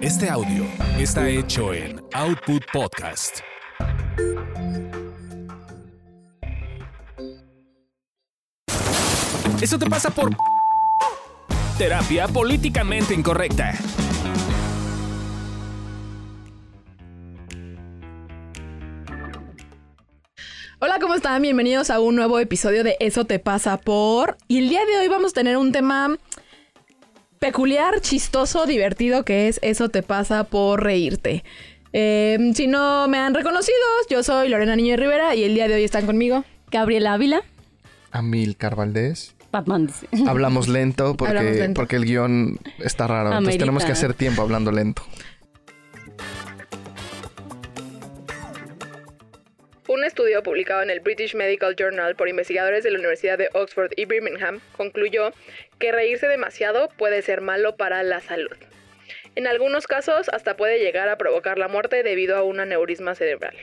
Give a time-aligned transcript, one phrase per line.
[0.00, 0.64] Este audio
[0.96, 3.40] está hecho en Output Podcast.
[9.60, 10.30] Eso te pasa por
[11.76, 13.74] terapia políticamente incorrecta.
[20.78, 21.42] Hola, ¿cómo están?
[21.42, 24.38] Bienvenidos a un nuevo episodio de Eso te pasa por...
[24.46, 26.16] Y el día de hoy vamos a tener un tema
[27.38, 31.44] peculiar, chistoso, divertido que es Eso te pasa por reírte.
[31.92, 33.76] Eh, si no me han reconocido,
[34.10, 36.44] yo soy Lorena Niño de Rivera y el día de hoy están conmigo.
[36.70, 37.42] Gabriela Ávila.
[38.10, 39.34] Amilcar Valdés.
[39.50, 39.90] Batman.
[40.26, 41.80] Hablamos lento porque, Hablamos lento.
[41.80, 43.30] porque el guion está raro.
[43.30, 45.02] Entonces tenemos que hacer tiempo hablando lento.
[50.08, 54.06] Estudio publicado en el British Medical Journal por investigadores de la Universidad de Oxford y
[54.06, 55.32] Birmingham concluyó
[55.78, 58.56] que reírse demasiado puede ser malo para la salud.
[59.36, 63.54] En algunos casos hasta puede llegar a provocar la muerte debido a un aneurisma cerebral.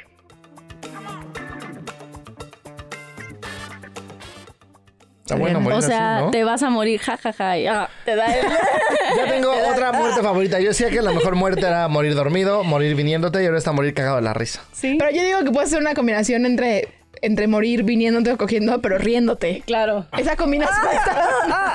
[5.26, 6.32] Está bueno morir o sea, así, ¿no?
[6.32, 7.58] te vas a morir, jajaja.
[7.58, 8.46] y, ah, te da el-
[9.18, 10.60] Yo tengo otra muerte favorita.
[10.60, 13.96] Yo decía que la mejor muerte era morir dormido, morir viniéndote y ahora está morir
[13.96, 14.62] cagado de la risa.
[14.72, 16.90] Sí, Pero yo digo que puede ser una combinación entre,
[17.24, 19.64] entre morir viniéndote o cogiendo, pero riéndote.
[19.66, 20.06] claro.
[20.16, 21.74] Esa combinación está...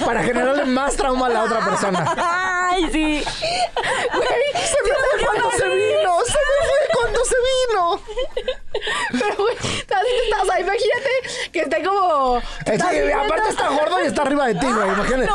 [0.06, 2.14] Para generarle más trauma a la otra persona.
[2.16, 3.22] Ay, sí.
[3.24, 6.18] Se me fue cuando se vino.
[6.24, 8.00] Se me fue cuando se vino.
[9.12, 12.38] Pero, güey, estás, estás ahí, imagínate que esté como...
[12.66, 14.88] Es que, aparte está gordo y está arriba de ti, güey.
[14.88, 15.28] Imagínate.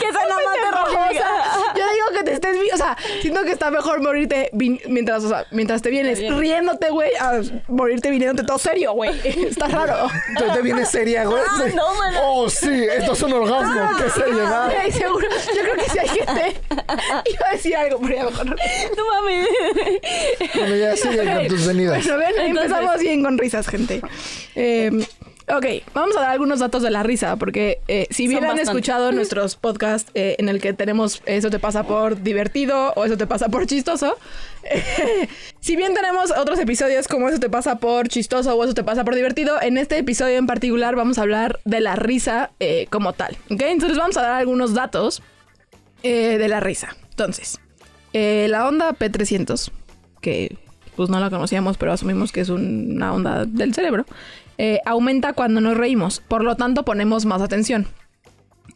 [0.00, 3.52] Que esa nada más te sea, yo digo que te estés, o sea, siento que
[3.52, 8.58] está mejor morirte mientras, o sea, mientras te vienes riéndote, güey, a morirte viniéndote todo
[8.58, 9.10] serio, güey.
[9.48, 10.08] Está raro.
[10.38, 11.42] Tú te vienes seria, güey.
[11.46, 11.72] Ah, Sí.
[11.76, 12.18] no, mano.
[12.22, 13.90] Oh, sí, esto es un orgasmo.
[14.02, 14.70] Qué seriedad.
[14.72, 15.28] Güey, seguro.
[15.54, 16.60] Yo creo que si hay gente.
[17.30, 18.46] Iba a decir algo, pero ya mejor.
[18.46, 18.56] no.
[18.96, 19.48] No mames.
[20.54, 22.04] Bueno, ya sigue con tus venidas.
[22.04, 24.00] Bueno, ven, Entonces- empezamos bien con risas, gente.
[24.54, 24.90] Eh,
[25.48, 28.58] ok, vamos a dar algunos datos de la risa, porque eh, si bien Son han
[28.58, 33.16] escuchado nuestros podcasts eh, en el que tenemos eso te pasa por divertido o eso
[33.16, 34.16] te pasa por chistoso,
[34.64, 35.28] eh,
[35.60, 39.04] si bien tenemos otros episodios como eso te pasa por chistoso o eso te pasa
[39.04, 43.12] por divertido, en este episodio en particular vamos a hablar de la risa eh, como
[43.12, 43.36] tal.
[43.50, 43.62] ¿ok?
[43.62, 45.22] Entonces vamos a dar algunos datos
[46.02, 46.94] de la risa.
[47.08, 47.58] Entonces,
[48.12, 49.70] la onda P300,
[50.20, 50.58] que
[50.96, 54.06] pues no la conocíamos, pero asumimos que es un- una onda del cerebro,
[54.58, 57.86] eh, aumenta cuando nos reímos, por lo tanto ponemos más atención.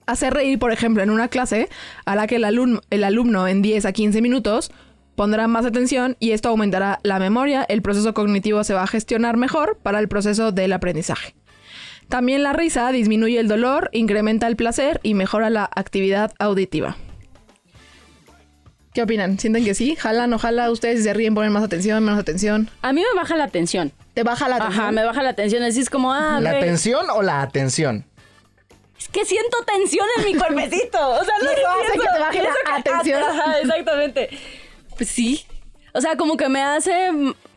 [0.07, 1.69] Hacer reír, por ejemplo, en una clase,
[2.05, 4.71] hará que el alumno en 10 a 15 minutos
[5.17, 9.37] pondrá más atención y esto aumentará la memoria, el proceso cognitivo se va a gestionar
[9.37, 11.35] mejor para el proceso del aprendizaje.
[12.09, 16.97] También la risa disminuye el dolor, incrementa el placer y mejora la actividad auditiva.
[18.99, 19.39] ¿Qué opinan?
[19.39, 19.95] ¿Sienten que sí?
[19.95, 20.73] ¿Jalan o jala?
[20.73, 22.69] ¿Ustedes se ríen ponen más atención, menos atención?
[22.83, 23.93] A mí me baja la tensión.
[24.13, 24.81] ¿Te baja la atención?
[24.81, 25.63] Ajá, me baja la tensión.
[25.63, 26.59] Así es como, ah, ¿La ok.
[26.59, 28.05] tensión o la atención?
[28.99, 30.99] Es que siento tensión en mi cuerpecito.
[31.11, 33.23] O sea, no eso hace que te baje la atención.
[33.23, 34.31] Ajá, exactamente.
[34.97, 35.47] Pues sí.
[35.95, 37.13] O sea, como que me hace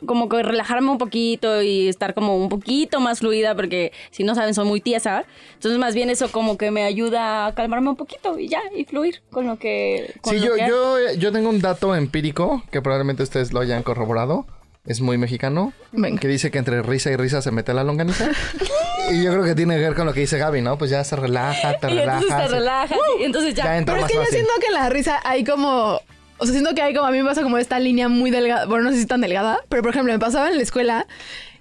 [0.06, 4.36] como que relajarme un poquito y estar como un poquito más fluida porque si no
[4.36, 5.26] saben soy muy tiesa.
[5.54, 8.86] Entonces más bien eso como que me ayuda a calmarme un poquito y ya, y
[8.86, 10.14] fluir con lo que...
[10.22, 13.60] con Sí, lo yo, que yo, yo tengo un dato empírico que probablemente ustedes lo
[13.60, 14.46] hayan corroborado.
[14.84, 15.74] Es muy mexicano.
[15.92, 16.20] Venga.
[16.20, 18.32] Que dice que entre risa y risa se mete la longaniza.
[19.12, 20.78] y yo creo que tiene que ver con lo que dice Gaby, ¿no?
[20.80, 22.48] Pues ya se relaja, te Y entonces relaja.
[22.48, 23.66] te relajas y entonces ya...
[23.66, 26.02] ya entra Pero es que yo siento que en la risa hay como...
[26.42, 27.06] O sea, siento que hay como...
[27.08, 28.66] A mí me pasa como esta línea muy delgada.
[28.66, 29.60] Bueno, no sé si tan delgada.
[29.70, 31.06] Pero, por ejemplo, me pasaba en la escuela...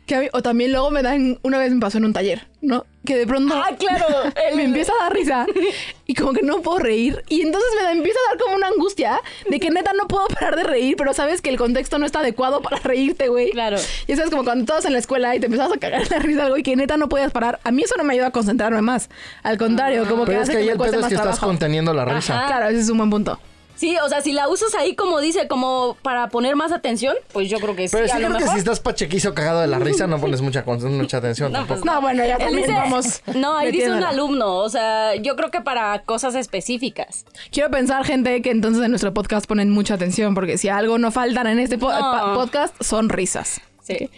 [0.06, 1.38] Que a mí- o también luego me dan...
[1.42, 2.84] Una vez me pasó en un taller, ¿no?
[3.04, 3.54] Que de pronto...
[3.54, 4.06] Ah, claro.
[4.56, 5.46] me empieza a dar risa
[6.06, 8.66] y como que no puedo reír y entonces me da- empieza a dar como una
[8.68, 12.06] angustia de que neta no puedo parar de reír pero sabes que el contexto no
[12.06, 13.76] está adecuado para reírte güey Claro.
[14.08, 16.18] y eso es como cuando estabas en la escuela y te empezabas a cagar la
[16.18, 18.32] risa algo y que neta no podías parar a mí eso no me ayuda a
[18.32, 19.08] concentrarme más
[19.44, 21.46] al contrario como que Pero es que ahí el pedo es que estás trabajo.
[21.46, 22.38] conteniendo la risa.
[22.38, 22.46] Ajá.
[22.48, 23.38] claro ese es un buen punto
[23.80, 27.48] Sí, o sea, si la usas ahí como dice, como para poner más atención, pues
[27.48, 27.96] yo creo que sí.
[27.96, 28.52] Pero sí a lo que mejor.
[28.52, 31.80] si estás pachequizo cagado de la risa no pones mucha, mucha atención No, tampoco.
[31.80, 35.34] pues no bueno ya también dice- vamos No, ahí dice un alumno, o sea, yo
[35.34, 37.24] creo que para cosas específicas.
[37.50, 41.10] Quiero pensar, gente, que entonces en nuestro podcast ponen mucha atención, porque si algo no
[41.10, 41.98] faltan en este po- No.
[42.00, 43.62] pa- podcast son risas.
[43.82, 44.10] Sí.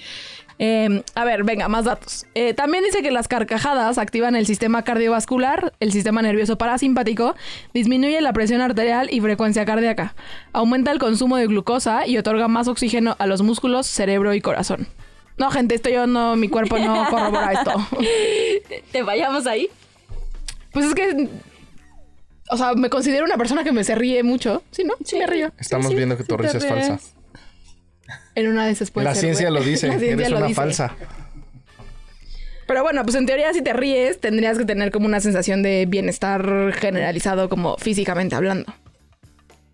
[0.59, 2.27] Eh, a ver, venga, más datos.
[2.35, 7.35] Eh, también dice que las carcajadas activan el sistema cardiovascular, el sistema nervioso parasimpático,
[7.75, 10.15] disminuye la presión arterial y frecuencia cardíaca,
[10.53, 14.87] aumenta el consumo de glucosa y otorga más oxígeno a los músculos, cerebro y corazón.
[15.39, 17.73] No, gente, esto yo no, mi cuerpo no corrobora esto.
[18.93, 19.69] ¿Te vayamos ahí?
[20.73, 21.29] Pues es que
[22.51, 24.63] O sea, me considero una persona que me se ríe mucho.
[24.71, 24.93] Sí, ¿no?
[25.05, 25.51] Sí, me río.
[25.59, 26.89] Estamos sí, viendo que tu sí risa es ríes.
[26.89, 27.09] falsa.
[28.35, 29.61] En una de esas puede La ser, ciencia güey.
[29.63, 29.87] lo dice.
[29.89, 30.57] La ciencia Eres lo una dice.
[30.57, 30.95] falsa.
[32.67, 35.85] Pero bueno, pues en teoría si te ríes tendrías que tener como una sensación de
[35.87, 38.73] bienestar generalizado como físicamente hablando.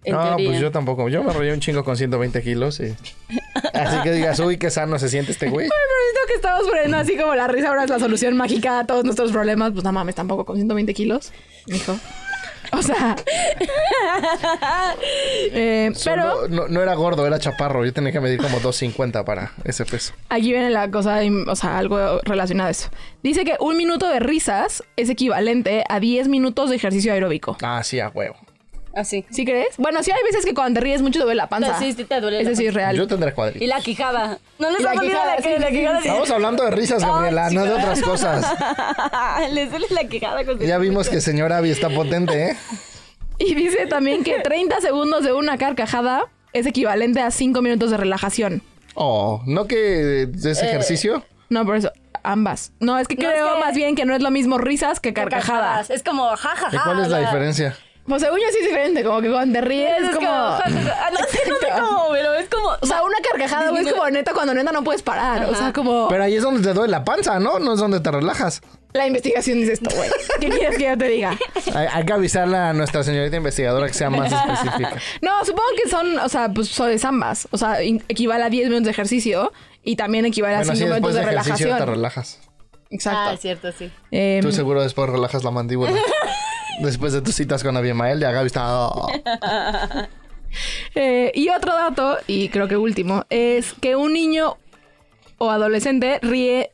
[0.05, 0.49] En no, teoría.
[0.49, 1.09] pues yo tampoco.
[1.09, 2.81] Yo me reí un chingo con 120 kilos.
[2.81, 2.95] y-
[3.75, 5.69] Así que digas, uy, qué sano se siente este güey.
[5.69, 8.87] Pero esto que estamos poniendo así como la risa ahora es la solución mágica a
[8.87, 11.33] todos nuestros problemas, pues no mames, tampoco con 120 kilos,
[11.67, 11.99] mijo.
[12.73, 13.17] O sea.
[15.53, 17.85] eh, pero Solo- no, no era gordo, era chaparro.
[17.85, 20.15] Yo tenía que medir como 250 para ese peso.
[20.29, 22.91] aquí viene la cosa, o sea, algo relacionado a eso.
[23.23, 27.57] Dice que un minuto de risas es equivalente a 10 minutos de ejercicio aeróbico.
[27.63, 28.37] Ah, sí, a huevo.
[28.95, 29.25] Así.
[29.31, 29.77] ¿Sí crees?
[29.77, 31.79] Bueno, sí hay veces que cuando te ríes mucho te duele la panza.
[31.79, 32.97] Sí, sí te duele Ese sí es real.
[32.97, 33.67] Yo tendré Y cuadrito.
[33.67, 34.39] la quijada.
[34.59, 36.01] No les Y la ha dolido la, sí, la quijada.
[36.03, 36.09] sí.
[36.09, 38.47] Estamos hablando de risas, Gabriela, no de otras cosas.
[39.53, 40.45] Les duele la quijada.
[40.45, 42.57] Con Ya vimos que señor Abby está potente, ¿eh?
[43.41, 47.97] Y dice también que 30 segundos de una carcajada es equivalente a 5 minutos de
[47.97, 48.63] relajación.
[48.95, 51.23] Oh, ¿no que es ejercicio?
[51.49, 51.93] No, por eso,
[52.25, 52.73] ambas.
[52.81, 54.99] No, es que No, creo es que- más bien que no es lo mismo risas
[54.99, 55.89] que carcajadas.
[55.91, 56.75] Es como jajaja.
[56.75, 57.77] ¿Y cuál es la diferencia?
[58.09, 60.27] Pues según yo sí es diferente, como que cuando te ríes Es como...
[60.27, 60.31] como.
[60.31, 62.69] Ah, no, es que no sé cómo, pero es como.
[62.81, 65.45] O sea, una carcajada, güey, es como neta cuando neta no puedes parar.
[65.45, 66.09] O sea, como...
[66.09, 67.59] Pero ahí es donde te duele la panza, ¿no?
[67.59, 68.63] No es donde te relajas.
[68.95, 70.09] La investigación dice esto, güey.
[70.41, 71.37] ¿Qué quieres que yo te diga?
[71.75, 74.97] Hay, hay que avisarle a nuestra señorita investigadora que sea más específica.
[75.21, 77.47] No, supongo que son, o sea, pues son ambas.
[77.51, 79.53] O sea, equivale a 10 minutos de ejercicio
[79.85, 81.95] y también equivale a Bueno, 5 sí, después minutos de de ejercicio te relajación.
[81.95, 82.41] relajas.
[82.91, 83.21] Exacto.
[83.23, 83.93] Ah, es cierto, sí.
[84.11, 85.93] Em, Tú seguro después relajas la mandíbula.
[86.81, 88.89] Después de tus citas con Abimael, ya Gaby está...
[88.89, 89.09] oh.
[90.95, 94.57] Eh, y otro dato, y creo que último, es que un niño
[95.37, 96.73] o adolescente ríe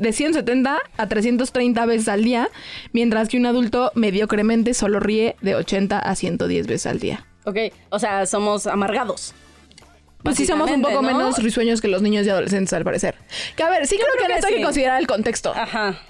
[0.00, 2.48] de 170 a 330 veces al día,
[2.92, 7.26] mientras que un adulto mediocremente solo ríe de 80 a 110 veces al día.
[7.44, 7.58] Ok,
[7.90, 9.34] o sea, somos amargados.
[10.22, 13.14] Pues sí somos un poco menos risueños que los niños y adolescentes, al parecer.
[13.56, 15.52] Que a ver, sí creo, que en creo que esto hay que considerar el contexto.
[15.54, 16.00] Ajá.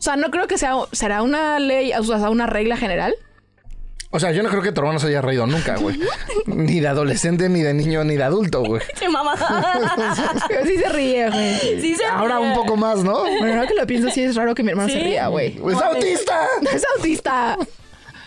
[0.00, 3.14] O sea, no creo que sea, será una ley, o sea, una regla general.
[4.12, 6.00] O sea, yo no creo que tu hermano se haya reído nunca, güey.
[6.46, 8.82] Ni de adolescente, ni de niño, ni de adulto, güey.
[8.98, 9.34] Che, mamá.
[10.48, 11.80] Pero sí se ríe, güey.
[11.80, 12.48] sí se Ahora ríe.
[12.48, 13.20] un poco más, ¿no?
[13.22, 15.56] Bueno, ahora que lo pienso, sí es raro que mi hermano se ría, güey.
[15.70, 16.46] ¡Es autista!
[16.74, 17.56] Es autista.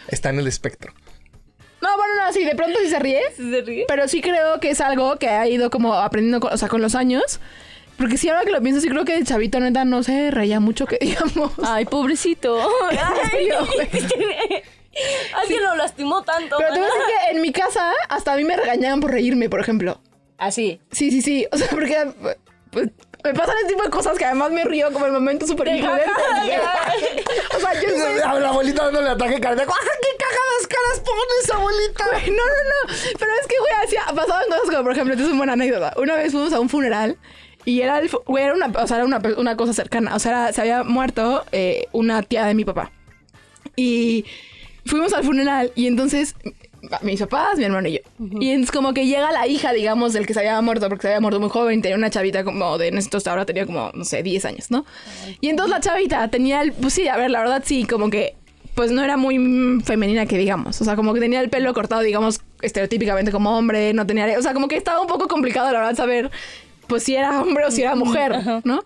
[0.07, 0.93] Está en el espectro.
[1.81, 3.21] No, bueno, no, sí, de pronto sí se ríe.
[3.35, 3.85] ¿Sí se ríe?
[3.87, 6.81] Pero sí creo que es algo que ha ido como aprendiendo, con- o sea, con
[6.81, 7.41] los años.
[7.97, 10.59] Porque sí, ahora que lo pienso, sí creo que el chavito neta no se reía
[10.59, 11.51] mucho, que digamos.
[11.63, 12.57] Ay, pobrecito.
[12.91, 13.89] ¿En serio, güey?
[15.41, 16.57] Alguien lo lastimó tanto.
[16.57, 19.11] Pero te voy a decir que en mi casa hasta a mí me regañaban por
[19.11, 19.99] reírme, por ejemplo.
[20.37, 20.79] Así.
[20.91, 21.47] Sí, sí, sí.
[21.51, 22.11] O sea, porque
[22.71, 22.89] pues,
[23.23, 26.05] me pasan ese tipo de cosas que además me río como el momento súper imprudente.
[27.55, 28.15] O sea, yo soy...
[28.15, 29.73] La, la abuelita dándole ataque cardíaco.
[29.73, 32.05] ¡Ah, qué cagadas caras pones, abuelita!
[32.09, 32.93] Güey, no, no, no.
[33.17, 35.93] Pero es que, güey, hacía, pasaban cosas como, por ejemplo, esta es una buena anécdota.
[35.97, 37.17] Una vez fuimos a un funeral
[37.65, 40.15] y era, el, era una, o sea, era una, una cosa cercana.
[40.15, 42.91] O sea, era- se había muerto eh, una tía de mi papá.
[43.75, 44.25] Y
[44.85, 46.35] fuimos al funeral y entonces
[47.01, 47.99] mis papás, mi hermano y yo.
[48.41, 51.07] Y entonces como que llega la hija, digamos, del que se había muerto, porque se
[51.07, 54.03] había muerto muy joven, tenía una chavita como de, en estos ahora tenía como, no
[54.03, 54.85] sé, 10 años, ¿no?
[55.39, 58.35] Y entonces la chavita tenía el, pues sí, a ver, la verdad sí, como que,
[58.75, 62.01] pues no era muy femenina que digamos, o sea, como que tenía el pelo cortado,
[62.01, 65.79] digamos, estereotípicamente como hombre, no tenía, o sea, como que estaba un poco complicado, la
[65.79, 66.31] verdad, saber,
[66.93, 68.83] pues si era hombre o si era mujer, ¿no?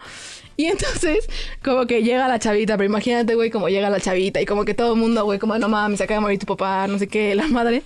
[0.56, 1.28] Y entonces,
[1.62, 4.74] como que llega la chavita, pero imagínate, güey, como llega la chavita y como que
[4.74, 7.08] todo el mundo, güey, como, no mames, se acaba de morir tu papá, no sé
[7.08, 7.84] qué, la madre.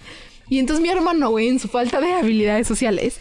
[0.47, 3.17] Y entonces mi hermano, güey, en su falta de habilidades sociales,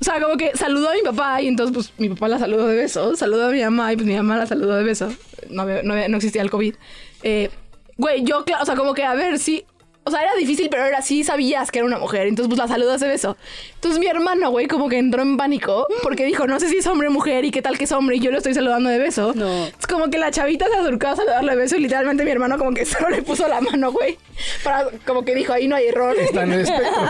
[0.00, 2.66] o sea, como que saludó a mi papá y entonces, pues, mi papá la saludó
[2.66, 5.10] de beso, saludó a mi mamá y pues mi mamá la saludó de beso.
[5.48, 6.74] No, no, no existía el COVID.
[7.22, 7.48] Eh,
[7.96, 9.64] güey, yo, o sea, como que, a ver, sí,
[10.06, 12.26] o sea, era difícil, pero era sí sabías que era una mujer.
[12.26, 13.36] Entonces, pues la saludas de beso.
[13.74, 16.86] Entonces, mi hermano, güey, como que entró en pánico porque dijo, no sé si es
[16.86, 18.98] hombre o mujer y qué tal que es hombre y yo lo estoy saludando de
[18.98, 19.32] beso.
[19.34, 19.66] No.
[19.66, 22.58] Es como que la chavita se acercó a saludarle de beso y literalmente mi hermano,
[22.58, 24.18] como que solo le puso la mano, güey.
[24.62, 26.14] Para, como que dijo, ahí no hay error.
[26.18, 27.02] Está en el espectro.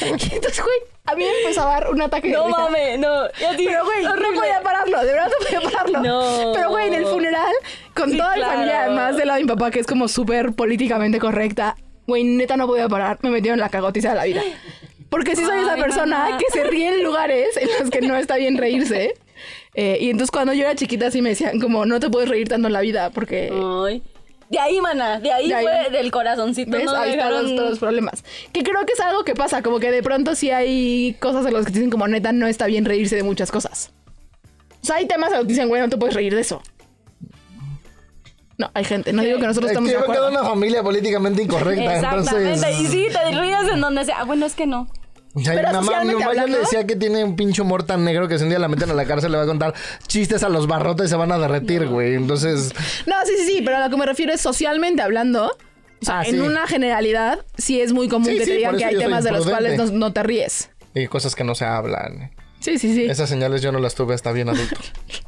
[0.00, 3.28] Y entonces, güey, a mí me empezó a dar un ataque de No mames, no.
[3.40, 6.00] Ya Pero, güey, no podía pararlo, de verdad no podía pararlo.
[6.00, 6.52] No.
[6.54, 7.52] Pero, güey, en el funeral,
[7.94, 8.52] con Sí, toda claro.
[8.52, 11.76] familia, además del lado de mi papá, que es como súper políticamente correcta,
[12.06, 14.42] güey, neta no podía parar, me metieron en la cagotiza de la vida.
[15.08, 16.38] Porque sí soy esa Ay, persona mamá.
[16.38, 19.14] que se ríe en lugares en los que no está bien reírse.
[19.74, 22.48] Eh, y entonces cuando yo era chiquita sí me decían como, no te puedes reír
[22.48, 23.52] tanto en la vida porque...
[23.86, 24.02] Ay.
[24.48, 25.18] De ahí, mana.
[25.20, 25.64] De ahí, De ahí.
[25.64, 26.70] fue del corazoncito.
[26.70, 26.84] ¿Ves?
[26.84, 27.42] No Ahí están dejaron...
[27.44, 28.24] los, todos los problemas.
[28.52, 31.52] Que creo que es algo que pasa, como que de pronto sí hay cosas en
[31.52, 33.90] las que te dicen como neta no está bien reírse de muchas cosas.
[34.82, 36.62] O sea, hay temas en los que dicen, güey, no te puedes reír de eso.
[38.58, 39.12] No, hay gente.
[39.12, 40.40] No digo que nosotros Es estamos que de yo vengo de acuerdo.
[40.40, 42.54] una familia políticamente incorrecta, Exactamente.
[42.54, 42.80] entonces...
[42.80, 44.20] Y sí, te ríes en donde sea.
[44.20, 44.88] Ah, bueno, es que no.
[45.34, 47.82] O sea, Pero mi mamá, mi mamá ya le decía que tiene un pinche humor
[47.82, 49.74] tan negro que si un día la meten a la cárcel le va a contar
[50.06, 52.14] chistes a los barrotes y se van a derretir, güey.
[52.14, 52.72] Entonces,
[53.04, 55.48] No, sí, sí, sí, pero a lo que me refiero es socialmente hablando.
[56.00, 56.40] O sea, Ah, en sí.
[56.40, 59.32] una generalidad, sí es muy común Sí, que sí, te digan que hay temas de
[59.32, 60.70] los cuales no, no te ríes.
[60.94, 62.30] y cosas que no se hablan.
[62.60, 63.04] Sí, sí, sí.
[63.04, 64.76] Esas señales yo no las tuve hasta bien adulto.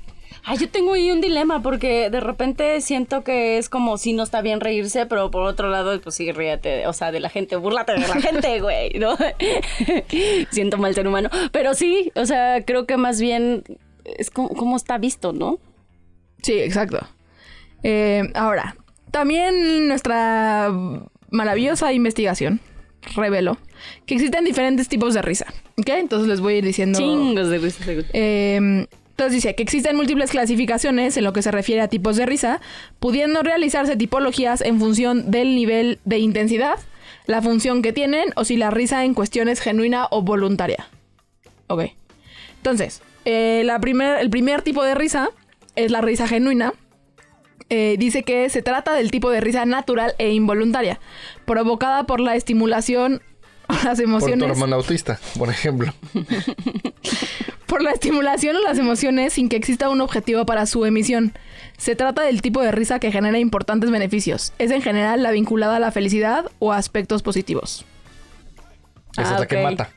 [0.50, 4.22] Ay, yo tengo ahí un dilema porque de repente siento que es como si no
[4.22, 7.56] está bien reírse, pero por otro lado, pues sí, ríete, o sea, de la gente,
[7.56, 9.14] búrlate de la gente, güey, ¿no?
[10.50, 11.28] siento mal ser humano.
[11.52, 13.62] Pero sí, o sea, creo que más bien
[14.06, 15.58] es como, como está visto, ¿no?
[16.42, 16.98] Sí, exacto.
[17.82, 18.74] Eh, ahora,
[19.10, 20.72] también nuestra
[21.28, 22.58] maravillosa investigación
[23.14, 23.58] reveló
[24.06, 25.44] que existen diferentes tipos de risa.
[25.76, 25.90] ¿Ok?
[25.90, 26.98] Entonces les voy a ir diciendo.
[26.98, 28.06] Chingos de risa, seguro.
[28.14, 28.86] Eh,
[29.18, 32.60] entonces dice que existen múltiples clasificaciones en lo que se refiere a tipos de risa,
[33.00, 36.78] pudiendo realizarse tipologías en función del nivel de intensidad,
[37.26, 40.86] la función que tienen o si la risa en cuestión es genuina o voluntaria.
[41.66, 41.86] Ok.
[42.58, 45.30] Entonces, eh, el primer tipo de risa
[45.74, 46.74] es la risa genuina.
[47.70, 51.00] Eh, dice que se trata del tipo de risa natural e involuntaria,
[51.44, 53.20] provocada por la estimulación
[53.84, 55.92] las Por tu emociones hermana autista, por ejemplo.
[57.66, 61.32] por la estimulación o las emociones sin que exista un objetivo para su emisión.
[61.76, 64.52] Se trata del tipo de risa que genera importantes beneficios.
[64.58, 67.84] Es en general la vinculada a la felicidad o a aspectos positivos.
[69.16, 69.90] Esa Ah, es la que mata.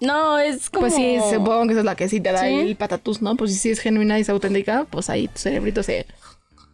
[0.00, 0.82] No, es como...
[0.82, 2.54] Pues sí, supongo que esa es la que sí te da Sí.
[2.54, 3.34] el patatús, ¿no?
[3.36, 6.06] Pues si sí es genuina y es auténtica, pues ahí tu cerebrito se...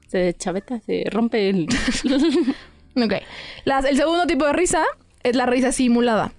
[0.08, 1.66] Se chaveta, se rompe el...
[2.96, 3.14] Ok.
[3.64, 4.84] Las- el segundo tipo de risa
[5.24, 6.32] es la risa simulada.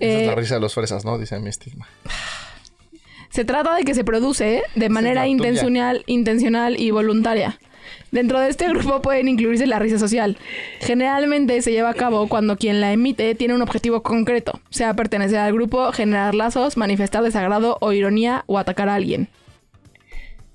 [0.00, 1.18] Esa es Eh, la risa de los fresas, ¿no?
[1.18, 1.86] Dice mi estigma.
[3.28, 7.58] Se trata de que se produce de manera intencional, intencional y voluntaria.
[8.10, 10.36] Dentro de este grupo pueden incluirse la risa social.
[10.80, 15.38] Generalmente se lleva a cabo cuando quien la emite tiene un objetivo concreto, sea pertenecer
[15.38, 19.28] al grupo, generar lazos, manifestar desagrado o ironía o atacar a alguien.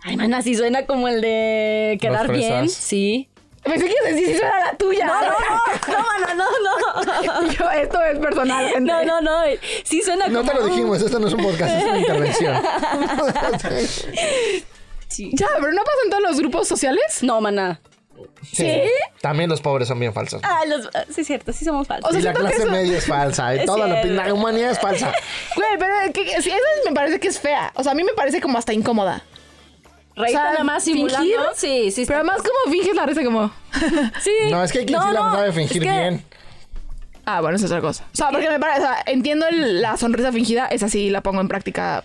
[0.02, 2.70] Ay, mana, sí suena como el de quedar bien.
[2.70, 3.28] Sí.
[3.68, 5.06] Pensé que ibas a decir si suena la tuya.
[5.06, 7.52] No, no, no, no, mana, no, no.
[7.52, 8.92] Yo, esto es personal, gente.
[8.92, 9.42] No, no, no.
[9.84, 10.52] Sí suena No como...
[10.52, 12.62] te lo dijimos, esto no es un podcast, es una intervención.
[15.08, 15.32] Sí.
[15.34, 17.24] Ya, pero no pasa en todos los grupos sociales.
[17.24, 17.80] No, mana.
[18.52, 18.70] Sí.
[19.22, 20.42] También los pobres son bien falsos.
[20.44, 20.88] Ah, los...
[20.94, 22.10] ah, sí, es cierto, sí somos falsos.
[22.10, 23.56] O sea, y la clase eso- media es falsa.
[23.56, 25.12] Y Es toda la, la humanidad es falsa.
[25.56, 26.50] Güey, pero que, que- esa
[26.86, 27.72] me parece que es fea.
[27.76, 29.24] O sea, a mí me parece como hasta incómoda.
[30.18, 31.20] Reírte o sea, nada más simulando.
[31.24, 32.06] fingir, Sí, sí.
[32.06, 33.52] Pero además, como finges la risa como...
[34.22, 34.32] sí.
[34.50, 36.26] No, es que hay quien No, sí la no, sabe es fingir que- bien.
[37.26, 38.06] Ah, bueno, esa es otra cosa.
[38.14, 41.22] O sea, porque me parece, o sea, entiendo el- la sonrisa fingida, esa sí la
[41.22, 42.04] pongo en práctica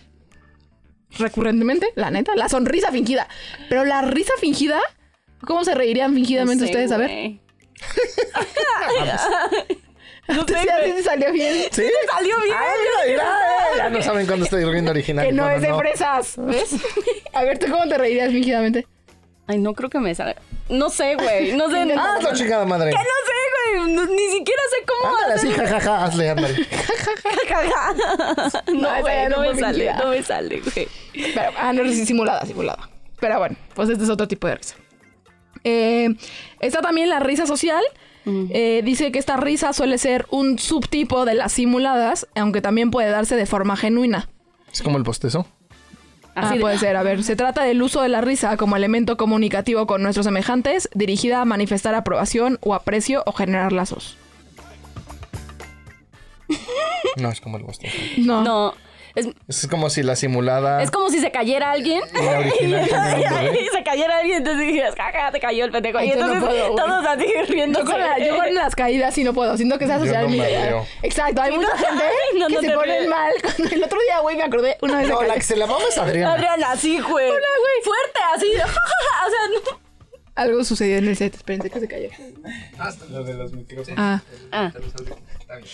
[1.18, 3.28] recurrentemente, la neta, la sonrisa fingida.
[3.68, 4.80] Pero la risa fingida,
[5.46, 6.92] ¿cómo se reirían fingidamente No sé, ustedes?
[6.92, 7.38] A ver.
[10.28, 11.54] No sé así te salió bien.
[11.72, 11.84] ¿Sí?
[12.10, 12.56] Salió bien.
[12.58, 15.26] Ay, mira, mira, Ya no saben cuándo estoy riendo original.
[15.26, 16.76] Que no es de fresas, ¿ves?
[17.34, 18.86] A ver, ¿tú cómo te reirías fingidamente?
[19.48, 20.40] Ay, no creo que me salga.
[20.68, 21.52] No sé, güey.
[21.56, 21.78] No sé.
[21.78, 22.92] Ah, no, Hazlo, chingada madre.
[22.92, 23.92] no sé, güey.
[23.94, 26.66] No- ni siquiera sé cómo Ándale así, jajaja, hazle, ándale.
[28.68, 30.04] No, No, güey, no no me sale, fingida.
[30.04, 30.88] no me sale, güey.
[31.34, 32.88] Pero, ah, no, sí, simulada, simulada.
[33.20, 34.76] Pero bueno, pues este es otro tipo de risa.
[35.64, 36.08] Eh,
[36.60, 37.82] está también la risa social.
[38.24, 43.10] Eh, dice que esta risa suele ser un subtipo de las simuladas, aunque también puede
[43.10, 44.28] darse de forma genuina.
[44.72, 45.46] Es como el postezo.
[46.34, 46.96] Ah, Así de- puede ser.
[46.96, 50.88] A ver, se trata del uso de la risa como elemento comunicativo con nuestros semejantes,
[50.94, 54.16] dirigida a manifestar aprobación o aprecio o generar lazos.
[57.16, 57.96] No, es como el postezo.
[58.18, 58.42] No.
[58.42, 58.74] No.
[59.14, 62.00] Es, Es como si la simulada es como si se cayera alguien.
[62.60, 65.98] y se cayera alguien, entonces dijeras, jaja, te cayó el pendejo.
[65.98, 67.80] Ay, y yo no entonces puedo, todos así riendo.
[67.80, 69.56] Yo con, la- yo con las caídas sí no puedo.
[69.56, 70.82] Siento que sea social no media.
[71.02, 72.04] Exacto, hay mucha gente
[72.38, 73.32] no, que no se ponen mal.
[73.70, 75.84] El otro día, güey, me acordé una vez se No, la que se la mama
[75.88, 76.34] es Adriana.
[76.34, 77.28] Adriana, así, güey.
[77.30, 77.84] Hola, güey.
[77.84, 78.46] Fuerte, así.
[78.54, 79.81] o sea, no.
[80.34, 81.34] Algo sucedió en el set.
[81.34, 82.08] Espérense que se cayó.
[83.10, 83.98] Lo de los micrófonos.
[83.98, 84.22] Ah.
[84.50, 84.72] Ah.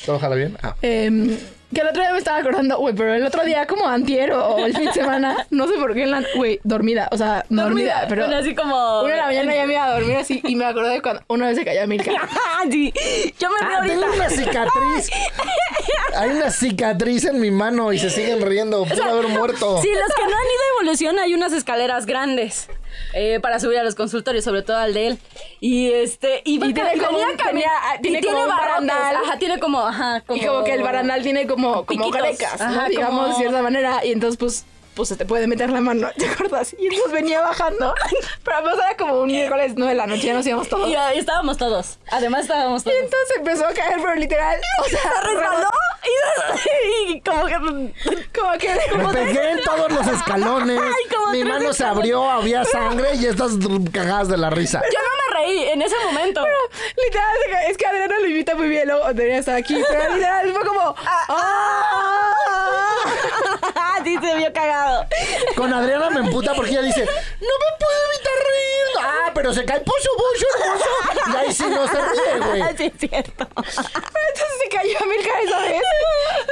[0.05, 0.57] ¿Todo jala bien?
[0.63, 0.75] Ah.
[0.83, 1.37] Em,
[1.73, 4.57] que el otro día me estaba acordando, güey, pero el otro día como antier o
[4.57, 6.25] o el fin de semana, no sé por qué en la...
[6.35, 8.25] Güey, dormida, o sea, no dormida, pero...
[8.25, 9.03] Bueno, así como.
[9.03, 11.23] Una de la mañana ya me iba a dormir así y me acordé de cuando
[11.29, 12.11] una vez se cayó Milka.
[12.51, 12.93] Ah, sí.
[13.39, 15.11] Yo me Ah, tengo una cicatriz.
[16.17, 18.85] Hay una cicatriz en mi mano y se siguen riendo.
[18.85, 19.81] Pude haber muerto.
[19.81, 22.69] Sí, los que no han ido a evolución hay unas escaleras grandes
[23.15, 25.19] eh, para subir a los consultorios, sobre todo al de él.
[25.61, 27.25] Y este, y, Y tiene como un-
[28.03, 29.17] y tiene un barandal.
[29.17, 30.41] Ajá, tiene como, ajá, como.
[30.43, 34.05] Y como que el barandal tiene como, como grecas, digamos, de cierta manera.
[34.05, 34.65] Y entonces, pues,
[34.99, 36.75] pues se te puede meter la mano, ¿te acuerdas?
[36.77, 37.95] Y entonces venía bajando,
[38.45, 40.89] pero además era como un miércoles 9 de la noche, ya nos íbamos todos.
[40.91, 41.99] Y estábamos todos.
[42.11, 42.99] Además estábamos Y todos.
[42.99, 45.69] entonces empezó a caer, pero literal, o sea, resbaló
[47.07, 47.55] y, y como que
[48.35, 48.69] como que...
[48.97, 50.81] Me pegué en todos los escalones.
[50.83, 53.53] Ay, como Mi mano se abrió, había sangre y estas
[53.93, 54.83] cagadas de la risa.
[54.93, 56.45] yo no me reí en ese momento.
[57.05, 57.37] Literal,
[57.71, 60.95] es que Adriana lo imita muy bien, luego Adriana está aquí, pero literal fue como...
[61.05, 62.35] ¡Ah!
[64.09, 65.07] Sí, se vio cagado.
[65.57, 68.79] Con Adriana me emputa porque ella dice, no me puedo evitar reír.
[69.01, 71.31] Ah, pero se cae pozo, pozo, pozo.
[71.33, 72.77] Y ahí sí no se ríe, güey.
[72.77, 73.47] sí, es cierto.
[73.57, 75.83] Entonces se cayó Amilcar esa vez.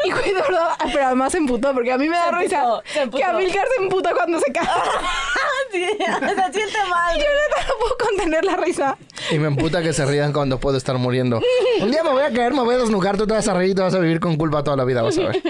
[0.05, 2.59] Y güey, de verdad, pero además se emputó porque a mí me da Se risa
[2.63, 3.19] emputó, se emputó.
[3.19, 4.67] que Amilcar se emputa cuando se cae.
[5.73, 7.17] sí, se siente mal.
[7.17, 8.97] Yo neta no puedo contener la risa.
[9.31, 11.41] Y me emputa que se rían cuando puedo estar muriendo.
[11.81, 13.71] Un día me voy a caer, me voy a desnucar, tú te vas a reír
[13.71, 15.43] y te vas a vivir con culpa toda la vida, vas a ver.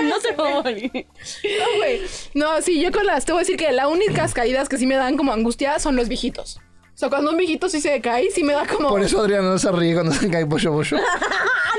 [0.00, 0.08] No.
[0.08, 0.90] No se puede morir.
[0.94, 2.02] No, güey.
[2.34, 3.24] No, sí, yo con las...
[3.24, 5.96] Te voy a decir que las únicas caídas que sí me dan como angustia son
[5.96, 6.60] los viejitos.
[6.94, 8.88] O sea, cuando un viejito sí se cae, sí me da como...
[8.88, 10.96] Por eso Adriana no se ríe cuando se cae pollo, pollo.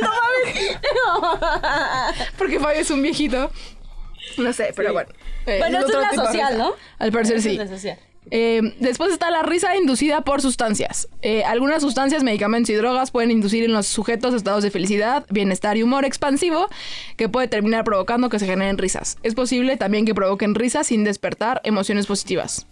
[2.38, 3.52] Porque Fabio es un viejito.
[4.38, 5.10] No sé, pero bueno.
[5.46, 6.58] Eh, Bueno, otro es tipo de social.
[6.58, 6.74] ¿no?
[7.00, 7.52] Al parecer Eso sí.
[7.54, 8.00] es la social.
[8.30, 11.08] Eh, después está la risa inducida por sustancias.
[11.22, 15.78] Eh, algunas sustancias, medicamentos y drogas pueden inducir en los sujetos estados de felicidad, bienestar
[15.78, 16.68] y humor expansivo
[17.16, 19.18] que puede terminar provocando que se generen risas.
[19.24, 22.68] Es posible también que provoquen risas sin despertar emociones positivas.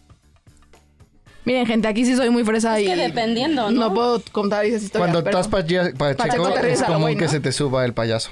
[1.46, 3.90] Miren, gente, aquí sí soy muy fresa Es y que dependiendo, ¿no?
[3.90, 5.10] no puedo contar esas historias.
[5.12, 8.32] Cuando pero, estás pache- pacheco, Pacheco es común que se te suba el payaso.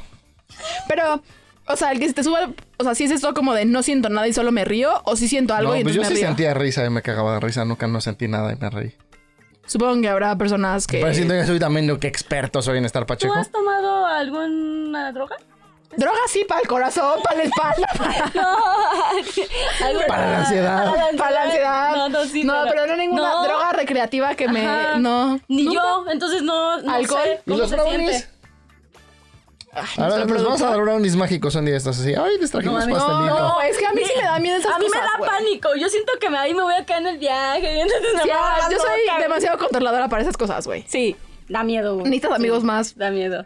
[0.87, 1.21] pero,
[1.67, 3.83] o sea, el que se te suba, o sea, si es esto como de no
[3.83, 6.19] siento nada y solo me río, o si siento algo No, y pues yo entonces
[6.19, 6.35] sí me río.
[6.37, 7.63] sentía risa y me cagaba de risa.
[7.65, 8.95] Nunca no sentí nada y me reí.
[9.65, 10.99] Supongo que habrá personas que...
[10.99, 13.33] Pero siento que soy también lo que experto soy en estar ¿Tú pacheco.
[13.33, 15.37] has tomado alguna droga?
[15.95, 18.25] Droga sí, para el corazón, para la espalda, para...
[19.87, 20.93] Algo- Para la ansiedad.
[21.17, 21.95] Para la ansiedad.
[21.95, 22.43] No, no, sí.
[22.43, 23.43] no, pero, no ninguna No.
[23.43, 24.65] droga recreativa que me.
[24.67, 24.97] Ajá.
[24.97, 25.39] No.
[25.47, 25.81] Ni Nunca.
[25.81, 26.81] yo, entonces no.
[26.81, 27.21] no ¿Alcohol?
[27.23, 28.29] sé ¿Y los se brownies?
[29.81, 30.01] Siente.
[30.01, 32.13] Ahora Nuestro nos vamos a dar brownies mágicos un día estos así.
[32.15, 33.39] Ay, les trajimos No, pastelito.
[33.39, 35.17] No, es que a mí sí me da miedo esas A mí me cosas, da
[35.17, 35.29] güey.
[35.31, 35.69] pánico.
[35.79, 37.81] Yo siento que me, ahí me voy a caer en el viaje.
[37.81, 40.83] Entonces me Sí, ah, yo soy demasiado controladora para esas cosas, güey.
[40.87, 41.15] Sí,
[41.49, 41.93] da miedo.
[41.95, 42.05] güey.
[42.05, 42.97] Necesitas amigos Sí, más.
[42.97, 43.45] Da miedo.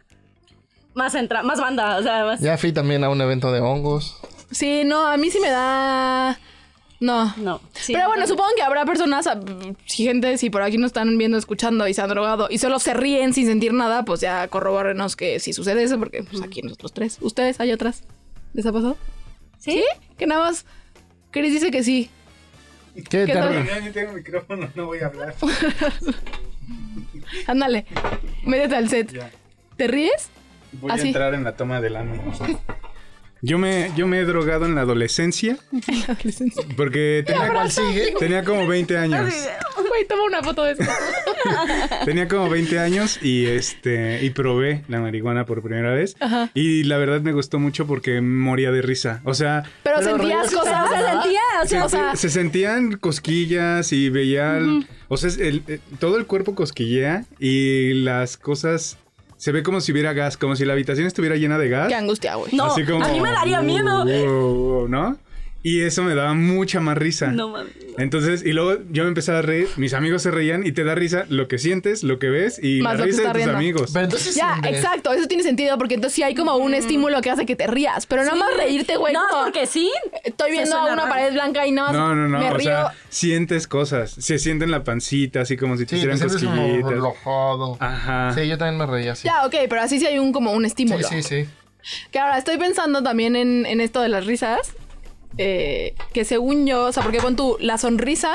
[0.93, 2.39] Más entra, más banda, o sea, más.
[2.39, 4.17] Ya fui también a un evento de hongos.
[4.51, 6.39] Sí, no, a mí sí me da.
[6.99, 7.33] No.
[7.37, 7.61] No.
[7.73, 8.27] sí, Pero bueno, no.
[8.27, 9.39] supongo que habrá personas, ah,
[9.85, 12.79] si gente, si por aquí nos están viendo, escuchando y se han drogado y solo
[12.79, 16.61] se ríen sin sentir nada, pues ya corrobórenos que sí sucede eso, porque pues aquí
[16.63, 17.17] nosotros tres.
[17.21, 18.03] ¿Ustedes hay otras?
[18.53, 18.97] ¿Les ha pasado?
[19.59, 19.83] ¿Sí?
[20.17, 20.65] Que nada más.
[21.31, 22.09] Chris dice que sí.
[22.95, 23.83] ¿Qué ¿Qué te tal?
[23.83, 25.35] ni tengo micrófono, no voy a hablar.
[27.47, 27.85] Ándale,
[28.43, 29.11] métete al set.
[29.11, 29.29] Ya.
[29.75, 30.29] ¿Te ríes?
[30.73, 31.03] Voy Así.
[31.03, 32.21] a entrar en la toma del ano.
[33.47, 35.57] Yo me, yo me he drogado en la adolescencia
[36.75, 38.13] porque tenía, ¿Cuál sigue?
[38.19, 39.33] tenía como 20 años.
[39.87, 40.83] Güey, toma una foto de eso.
[42.05, 46.15] Tenía como 20 años y este y probé la marihuana por primera vez.
[46.53, 49.21] Y la verdad me gustó mucho porque moría de risa.
[49.23, 50.89] O sea, Pero, Pero sentías cosas.
[50.89, 54.59] Se sentía, o sea, o sea, se sentían cosquillas y veía...
[55.07, 58.97] o sea, el- el- todo el cuerpo cosquillea y las cosas...
[59.37, 61.87] Se ve como si hubiera gas, como si la habitación estuviera llena de gas.
[61.87, 62.53] qué angustia, güey.
[62.55, 64.03] No, Así como, a mí me daría miedo.
[64.05, 65.17] wow, wow, ¿No?
[65.63, 67.27] Y eso me daba mucha más risa.
[67.27, 67.73] No mames.
[67.97, 70.93] Entonces, y luego yo me empecé a reír, mis amigos se reían y te da
[70.93, 73.57] risa lo que sientes, lo que ves y Más la risa de está tus riendo.
[73.57, 73.89] amigos.
[73.91, 77.31] Pero entonces Ya, exacto, eso tiene sentido porque entonces sí hay como un estímulo que
[77.31, 79.13] hace que te rías, pero nada más reírte, güey.
[79.15, 79.91] No, como, porque sí.
[80.23, 81.09] Estoy viendo una raro.
[81.09, 82.65] pared blanca y nada más No, no, no, me o río.
[82.67, 86.19] sea, sientes cosas, se siente en la pancita, así como si te Sí, te hicieran
[86.39, 86.89] como cosquillitas.
[86.91, 87.77] relojado.
[87.79, 88.31] Ajá.
[88.35, 89.25] Sí, yo también me reía así.
[89.25, 91.07] Ya, ok, pero así sí hay un como un Sí, estímulo.
[91.07, 91.45] sí, sí.
[92.11, 94.73] Que ahora estoy pensando también en, en esto de las risas.
[95.37, 98.33] Eh, que según yo, o sea, porque pon tú, la sonrisa,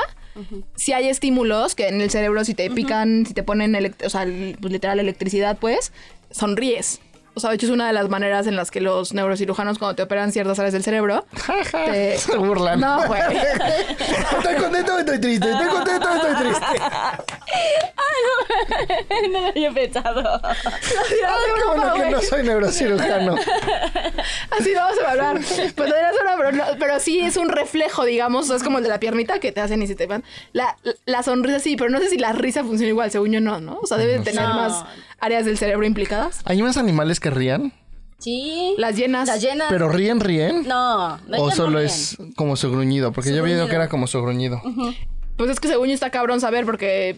[0.76, 4.26] si hay estímulos que en el cerebro, si te pican, si te ponen, o sea,
[4.60, 5.92] pues, literal electricidad, pues,
[6.30, 7.00] sonríes.
[7.34, 9.94] O sea, de hecho es una de las maneras en las que los neurocirujanos cuando
[9.96, 11.24] te operan ciertas áreas del cerebro,
[11.72, 12.18] te...
[12.18, 12.78] Se burlan.
[12.80, 13.22] No, güey.
[14.38, 15.50] Estoy contento, estoy triste.
[15.50, 16.66] Estoy contento, estoy triste.
[19.32, 20.40] no lo había pensado.
[20.44, 20.56] Ay,
[21.56, 23.36] qué bueno que no soy neurocirujano.
[24.50, 25.40] Así vamos a hablar.
[25.74, 25.92] Pues
[26.22, 28.50] una, pero, no- pero sí es un reflejo, digamos.
[28.50, 30.24] o es como el de la piernita que te hacen y se te van.
[30.52, 33.60] La, la sonrisa sí, pero no sé si la risa funciona igual, según yo no,
[33.60, 33.78] ¿no?
[33.82, 34.54] O sea, debe de tener No.
[34.54, 34.84] más
[35.22, 36.40] áreas del cerebro implicadas.
[36.44, 37.72] ¿Hay más animales que rían?
[38.18, 38.74] Sí.
[38.78, 39.26] Las llenas.
[39.26, 39.68] Las llenas.
[39.70, 40.66] ¿Pero ríen, ríen?
[40.68, 41.86] No, no ¿O solo ríen.
[41.90, 43.12] es como su gruñido?
[43.12, 43.66] Porque yo gruñido.
[43.68, 44.60] que era como su gruñido.
[45.36, 47.16] Pues es que según yo está cabrón saber porque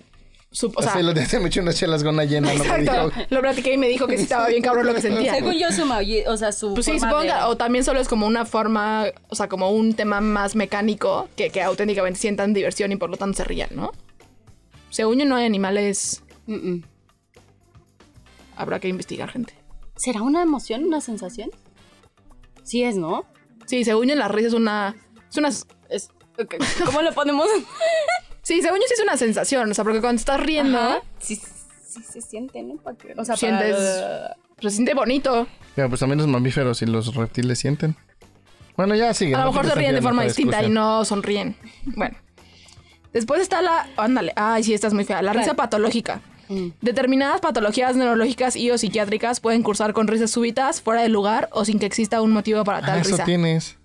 [0.50, 2.70] su- o sea, Así lo de me eché unas chelas con una llena, no me
[2.78, 3.08] exacto.
[3.10, 3.26] dijo.
[3.30, 5.34] Lo platiqué y me dijo que sí estaba bien cabrón lo que sentía.
[5.34, 6.72] Según yo, su maulli- o sea, su.
[6.74, 9.70] Pues sí, forma supongo de- o también solo es como una forma, o sea, como
[9.72, 13.70] un tema más mecánico que, que auténticamente sientan diversión y por lo tanto se rían,
[13.74, 13.90] ¿no?
[14.90, 16.82] Según yo no hay animales, Mm, mm.
[18.56, 19.54] Habrá que investigar, gente.
[19.96, 21.50] ¿Será una emoción, una sensación?
[22.62, 23.24] Sí es, ¿no?
[23.66, 24.94] Sí, según yo la risa es una...
[25.30, 26.10] Es una Es-
[26.84, 27.46] ¿Cómo lo ponemos?
[28.42, 31.00] sí, según yo sí es una sensación, o sea, porque cuando estás riendo, Ajá.
[31.20, 32.74] Sí, sí se siente, ¿no?
[33.16, 35.46] O sea, Sientes- para- se siente bonito.
[35.76, 37.96] Pero pues también los mamíferos y los reptiles sienten.
[38.76, 39.34] Bueno, ya sigue.
[39.36, 41.56] A lo mejor ríen de forma distinta y no sonríen.
[41.84, 42.16] Bueno.
[43.12, 43.88] Después está la...
[43.96, 44.32] Ándale.
[44.34, 45.22] Ay, sí, esta es muy fea.
[45.22, 46.20] La risa patológica.
[46.48, 46.68] Mm.
[46.80, 51.64] Determinadas patologías neurológicas y o psiquiátricas pueden cursar con risas súbitas, fuera de lugar o
[51.64, 53.24] sin que exista un motivo para Ah, tal eso risa.
[53.24, 53.76] tienes.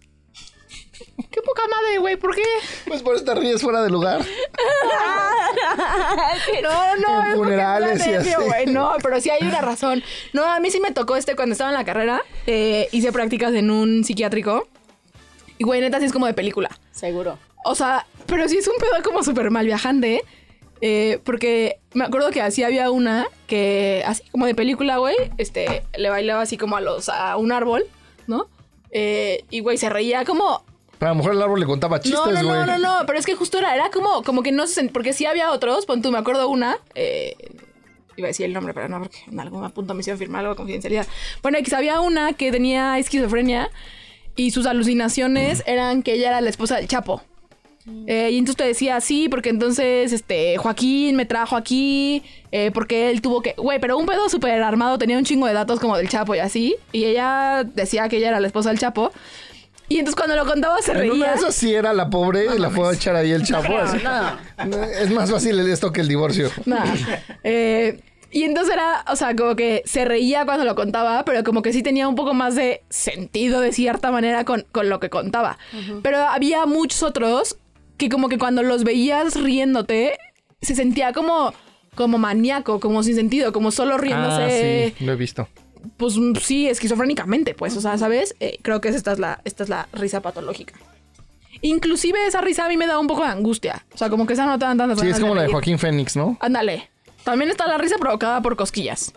[1.31, 2.15] Qué poca madre, güey.
[2.17, 2.43] ¿Por qué?
[2.87, 4.21] Pues por esta ríes fuera de lugar.
[6.63, 7.21] No, no.
[7.23, 8.33] En es porque funerales y así.
[8.45, 8.65] güey.
[8.67, 10.03] No, pero sí hay una razón.
[10.33, 12.21] No, a mí sí me tocó este cuando estaba en la carrera.
[12.47, 14.67] eh, hice prácticas en un psiquiátrico.
[15.57, 16.69] Y, güey, neta, sí es como de película.
[16.91, 17.37] Seguro.
[17.65, 20.15] O sea, pero sí es un pedo como súper mal viajante.
[20.17, 20.23] eh,
[21.23, 26.09] porque me acuerdo que así había una que, así como de película, güey, este, le
[26.09, 27.83] bailaba así como a los, a un árbol,
[28.27, 28.47] ¿no?
[28.91, 30.63] Eh, y, güey, se reía como...
[30.97, 32.59] Pero a lo mejor el árbol le contaba No, chistes, no, güey.
[32.59, 34.91] no, no, no, pero es que justo era, era como, como que no se sent-
[34.91, 37.35] porque sí había otros, pon tú, me acuerdo una, eh,
[38.17, 40.53] iba a decir el nombre, pero no, porque en algún punto me hicieron firmar algo
[40.53, 41.07] de confidencialidad.
[41.41, 43.69] Bueno, X, había una que tenía esquizofrenia
[44.35, 47.21] y sus alucinaciones eran que ella era la esposa del Chapo.
[48.07, 53.09] Eh, y entonces te decía, sí, porque entonces este Joaquín me trajo aquí, eh, porque
[53.09, 53.53] él tuvo que.
[53.57, 56.39] Güey, pero un pedo súper armado tenía un chingo de datos como del Chapo y
[56.39, 56.75] así.
[56.91, 59.11] Y ella decía que ella era la esposa del Chapo.
[59.87, 61.33] Y entonces cuando lo contaba se reía.
[61.33, 63.75] esas sí era la pobre y la fue a echar ahí el chapo.
[63.75, 63.97] así.
[64.03, 64.77] No.
[64.99, 66.51] Es más fácil esto que el divorcio.
[66.65, 66.93] Nada.
[67.43, 67.99] Eh,
[68.31, 71.73] y entonces era, o sea, como que se reía cuando lo contaba, pero como que
[71.73, 75.57] sí tenía un poco más de sentido de cierta manera con, con lo que contaba.
[76.03, 77.57] Pero había muchos otros
[77.99, 80.17] que como que cuando los veías riéndote,
[80.61, 81.53] se sentía como,
[81.93, 84.93] como maníaco, como sin sentido, como solo riéndose.
[84.93, 85.47] Ah, sí, lo he visto.
[85.97, 88.35] Pues mm, sí, esquizofrénicamente, pues, o sea, ¿sabes?
[88.39, 90.73] Eh, creo que es- esta es, la, esta es la risa patológica.
[91.61, 93.85] Inclusive esa risa a mí me da un poco de angustia.
[93.93, 95.49] O sea, como que esa no te dan tantas Sí, es como la de.
[95.49, 96.37] Joaquín Fénix, ¿no?
[96.39, 96.89] Ándale.
[97.23, 99.13] También está la risa provocada por cosquillas.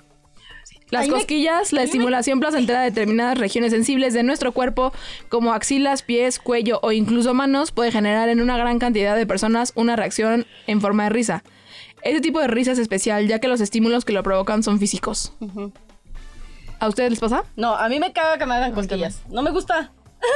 [0.92, 4.92] Las me- cosquillas, la estimulación placentera de determinadas regiones sensibles de nuestro cuerpo,
[5.30, 9.72] como axilas, pies, cuello o incluso manos, puede generar en una gran cantidad de personas
[9.74, 11.42] una reacción en forma de risa.
[12.02, 15.32] Este tipo de risa es especial, ya que los estímulos que lo provocan son físicos.
[16.78, 17.44] ¿A ustedes les pasa?
[17.56, 19.22] No, a mí me caga que me hagan cosquillas.
[19.30, 19.92] No me gusta.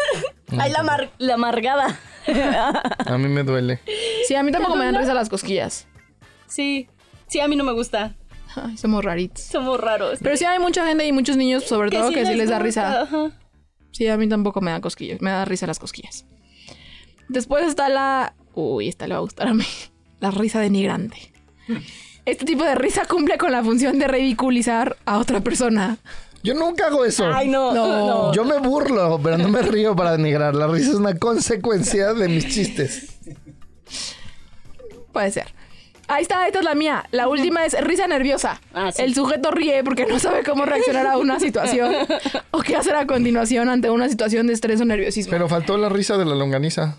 [0.59, 1.99] Ay, la, mar- la amargada.
[3.07, 3.81] A mí me duele.
[4.27, 5.87] Sí, a mí tampoco me dan risa las cosquillas.
[6.49, 6.88] sí.
[7.29, 8.14] Sí, a mí no me gusta.
[8.57, 9.42] Ay, somos raritos.
[9.42, 10.19] Somos raros.
[10.23, 12.64] Pero sí hay mucha gente y muchos niños, sobre todo, que sí les da gusta,
[12.64, 13.03] risa.
[13.03, 13.31] ajá.
[13.92, 15.21] Sí, a mí tampoco me da cosquillas.
[15.23, 16.27] Me da risa las cosquillas.
[17.29, 18.35] Después está la.
[18.55, 19.64] Uy, esta le va a gustar a mí.
[20.21, 21.31] La risa denigrante.
[22.25, 25.99] Este tipo de risa cumple con la función de ridiculizar a otra persona.
[26.42, 27.27] Yo nunca hago eso.
[27.27, 27.75] Ay, no.
[27.75, 27.87] No.
[28.07, 28.33] no.
[28.33, 30.55] Yo me burlo, pero no me río para denigrar.
[30.55, 33.19] La risa es una consecuencia de mis chistes.
[35.12, 35.56] Puede ser.
[36.09, 37.05] Ahí está, esta es la mía.
[37.11, 38.61] La última es risa nerviosa.
[38.75, 39.03] Ah, sí.
[39.03, 41.95] El sujeto ríe porque no sabe cómo reaccionar a una situación
[42.53, 45.31] o qué hacer a continuación ante una situación de estrés o nerviosismo.
[45.31, 46.97] Pero faltó la risa de la longaniza.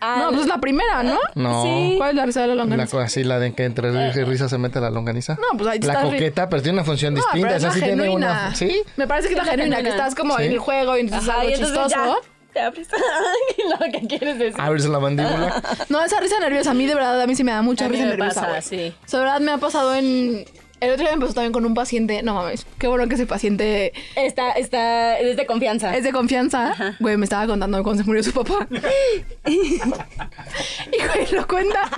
[0.00, 1.18] Ah, no, pues es la primera, ¿no?
[1.34, 1.62] No.
[1.62, 1.94] Sí.
[1.96, 2.90] ¿Cuál es la risa de la La, longaniza?
[2.90, 5.36] co- así, la de que entre risa y risa se mete la longaniza.
[5.36, 7.46] No, pues ahí te La coqueta, pero tiene una función No, distinta.
[7.48, 8.16] pero es la sí tiene genuina.
[8.48, 8.54] una.
[8.54, 8.82] ¿Sí?
[8.96, 10.42] Me parece que es la la genuina, que estás como Sí.
[10.44, 12.20] en el juego y entonces Ajá, algo y entonces chistoso.
[12.20, 12.28] ya.
[12.54, 12.88] Te abres
[13.70, 14.60] lo que quieres decir.
[14.60, 15.60] Abrirse la mandíbula.
[15.88, 17.88] No, esa risa nerviosa, a mí de verdad, a mí sí me da mucha A
[17.88, 18.40] mí risa me nerviosa.
[18.46, 18.94] pasa, sí.
[19.04, 20.44] O sea, de verdad me ha pasado en...
[20.84, 23.26] El otro día me pasó también con un paciente, no mames, qué bueno que ese
[23.26, 25.96] paciente Está, está, es de confianza.
[25.96, 26.74] es de confianza.
[27.00, 28.66] Güey, me estaba contando cuando se murió su papá.
[29.46, 31.90] y güey, lo cuenta.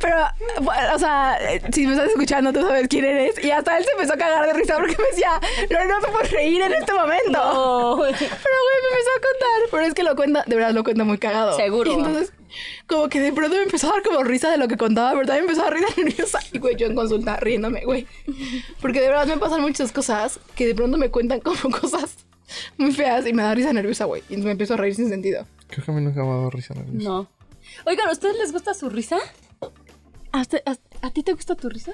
[0.00, 0.16] Pero,
[0.62, 1.38] bueno, o sea,
[1.72, 3.42] si me estás escuchando, tú sabes quién eres.
[3.44, 6.08] Y hasta él se empezó a cagar de risa porque me decía, no, no me
[6.08, 7.30] puedo reír en este momento.
[7.32, 7.96] No.
[7.98, 9.70] Pero, güey, me empezó a contar.
[9.70, 11.56] Pero es que lo cuenta, de verdad lo cuenta muy cagado.
[11.56, 11.90] Seguro.
[11.90, 12.32] Y entonces,
[12.86, 15.34] como que de pronto me empezó a dar como risa de lo que contaba, ¿verdad?
[15.34, 16.40] Me empezó a risa nerviosa.
[16.52, 18.06] Y, güey, yo en consulta riéndome, güey.
[18.80, 22.16] Porque de verdad me pasan muchas cosas que de pronto me cuentan como cosas
[22.76, 24.22] muy feas y me da risa nerviosa, güey.
[24.28, 25.46] Y me empiezo a reír sin sentido.
[25.68, 27.08] Creo que a mí nunca me ha dado risa nerviosa.
[27.08, 27.28] No.
[27.86, 29.18] Oigan, ¿a ustedes les gusta su risa?
[30.32, 31.92] ¿A, usted- a- a ti te gusta tu risa?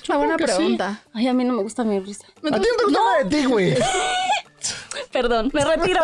[0.00, 0.44] Es una buena sí.
[0.44, 1.02] pregunta.
[1.12, 2.26] Ay, a mí no me gusta mi risa.
[2.26, 3.74] A ti no te gusta nada de ti, güey.
[5.12, 6.00] Perdón, me retiro.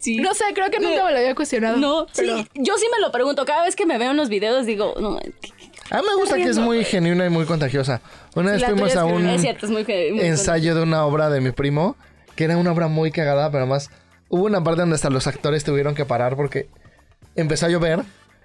[0.00, 0.16] Sí.
[0.16, 1.76] No sé, creo que nunca me lo había cuestionado.
[1.76, 3.44] No, pero- sí, yo sí me lo pregunto.
[3.44, 6.14] Cada vez que me veo en los videos digo, no, ¿qué- qué- A mí me
[6.16, 8.00] gusta que es muy genuina y muy contagiosa.
[8.34, 11.04] Una vez la fuimos a un es cierto, es muy, fe- muy ensayo de una
[11.04, 11.96] obra de mi primo,
[12.36, 13.90] que era una obra muy cagada, pero además
[14.28, 16.68] hubo una parte donde hasta los actores tuvieron que parar porque
[17.36, 18.00] empezó a llover.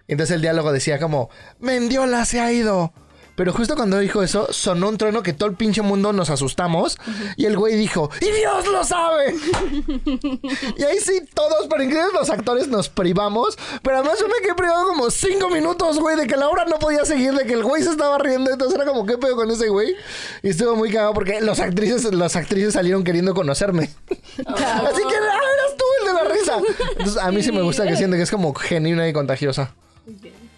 [0.08, 2.94] Y entonces el diálogo decía como, Mendiola se ha ido.
[3.36, 6.98] Pero justo cuando dijo eso, sonó un trueno que todo el pinche mundo nos asustamos.
[7.36, 9.36] Y el güey dijo, ¡y Dios lo sabe!
[10.78, 13.58] y ahí sí, todos, pero incluidos los actores, nos privamos.
[13.82, 16.80] Pero además yo me quedé privado como cinco minutos, güey, de que la obra no
[16.80, 18.52] podía seguir, de que el güey se estaba riendo.
[18.52, 19.96] Entonces era como, ¿qué pedo con ese güey?
[20.42, 23.84] Y estuvo muy cagado porque los actrices, las actrices salieron queriendo conocerme.
[23.84, 26.58] Así que, ah, eras tú el de la risa.
[26.92, 29.74] Entonces a mí sí me gusta que siente que es como genuina y contagiosa.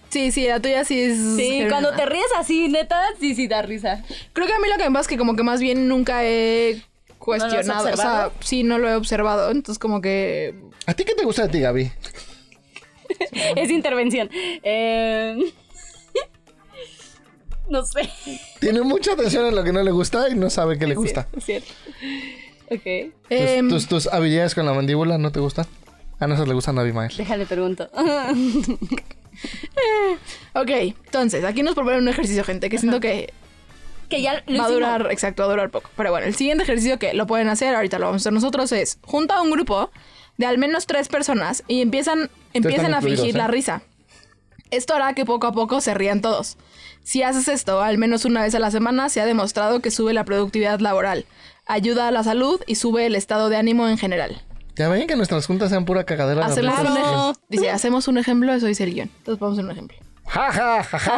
[0.10, 1.18] Sí, sí, la tuya sí es.
[1.36, 4.04] Sí, cuando te ríes así, neta, sí, sí da risa.
[4.34, 6.24] Creo que a mí lo que me pasa es que como que más bien nunca
[6.24, 6.82] he
[7.18, 7.90] cuestionado.
[7.92, 9.52] o sea, sí, no lo he observado.
[9.52, 10.56] Entonces como que.
[10.86, 11.92] ¿A ti qué te gusta de ti, Gaby?
[13.56, 14.30] Es intervención.
[14.64, 15.38] Eh,
[17.70, 18.10] No sé.
[18.60, 21.28] Tiene mucha atención en lo que no le gusta y no sabe qué le gusta.
[21.36, 21.68] Es cierto.
[22.70, 23.14] Ok.
[23.30, 25.66] ¿Tus, em, tus, tus habilidades con la mandíbula no te gustan?
[26.20, 27.12] A nosotros le gustan a Abimael.
[27.16, 27.90] Déjale pregunto.
[30.54, 33.34] ok, entonces, aquí nos proponen un ejercicio, gente, que siento que
[34.10, 34.72] que ya lo va a hicimos.
[34.72, 35.90] durar, exacto, va a durar poco.
[35.96, 38.72] Pero bueno, el siguiente ejercicio que lo pueden hacer, ahorita lo vamos a hacer nosotros,
[38.72, 39.92] es junta a un grupo
[40.38, 43.38] de al menos tres personas y empiezan, empiezan a fingir ¿eh?
[43.38, 43.82] la risa.
[44.70, 46.58] Esto hará que poco a poco se rían todos.
[47.04, 50.14] Si haces esto al menos una vez a la semana, se ha demostrado que sube
[50.14, 51.26] la productividad laboral,
[51.66, 54.42] ayuda a la salud y sube el estado de ánimo en general.
[54.78, 56.46] Ya ven que nuestras juntas sean pura cagadera.
[56.46, 59.10] de Hacemos un, ej- dice, hacemos un ejemplo, eso dice el guion.
[59.20, 59.98] Entonces vamos a hacer un ejemplo.
[60.28, 61.18] Ja, ja, ja, ja.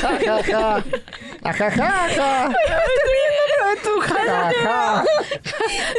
[0.00, 0.42] Ja, ja,
[2.08, 2.48] ja.
[4.00, 4.52] Ja, ja.
[4.62, 5.04] Ja.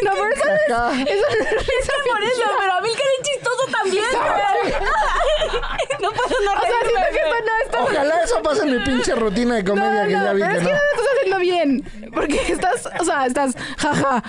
[0.04, 0.52] No, pero eso, Ja,
[0.92, 1.02] ja.
[1.02, 4.04] eso no es risa Por eso, pero a mí que es chistoso también.
[6.02, 7.10] no puedo no O sea, reírme.
[7.12, 7.36] que no
[7.66, 10.58] está Ojalá eso pase en mi pinche rutina de comedia que ya vi pero que
[10.60, 10.78] es que no.
[10.78, 11.84] no lo estás haciendo bien.
[12.14, 14.22] Porque estás, o sea, estás jaja.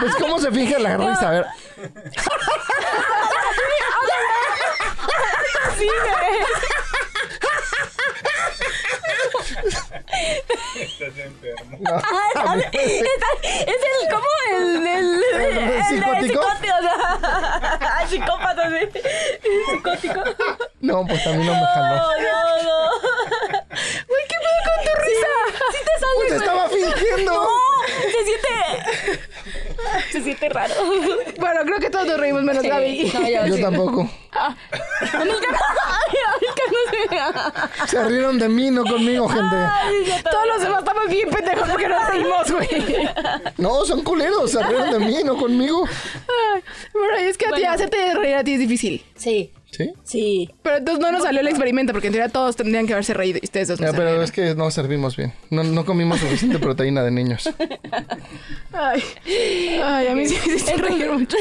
[0.00, 1.46] Pues cómo se finge la risa, a ver.
[11.86, 14.26] Ah, está- está- es el, ¿cómo?
[14.50, 16.40] El, el, el, el psicótico?
[18.02, 19.00] el psicópata, sí.
[19.70, 20.22] Psicótico.
[20.80, 21.96] No, pues a mí no me jaló.
[21.96, 22.78] No, no, no.
[24.08, 25.32] Güey, ¿qué pedo con tu risa?
[25.72, 27.32] Sí te sale, Pues estaba fingiendo.
[27.32, 27.48] No,
[28.02, 28.58] se siente.
[30.12, 30.74] Se siente raro.
[31.38, 33.10] Bueno, creo que todos nos reímos menos Gaby.
[33.14, 33.62] No, yo, Yo sí.
[33.62, 34.02] tampoco.
[34.02, 35.46] No se
[37.86, 39.56] Se rieron de mí, no conmigo, gente.
[39.56, 40.22] Ay.
[40.30, 42.68] Todos los demás estamos bien pendejos porque nos reímos, güey.
[43.58, 45.84] No, son culeros, se rieron de mí, no conmigo.
[45.86, 47.72] Ay, Bueno, es que a ti Bueno.
[47.72, 49.04] hacerte reír a ti es difícil.
[49.16, 49.92] Sí, ¿Sí?
[50.04, 50.50] sí.
[50.62, 53.38] Pero entonces no nos salió el experimento porque en teoría todos tendrían que haberse reído
[53.42, 55.32] y ustedes dos no pero es que no servimos bien.
[55.50, 57.50] No, no comimos suficiente proteína de niños.
[58.72, 59.02] Ay,
[59.84, 61.36] ay, a mí sí me hiciste reír mucho.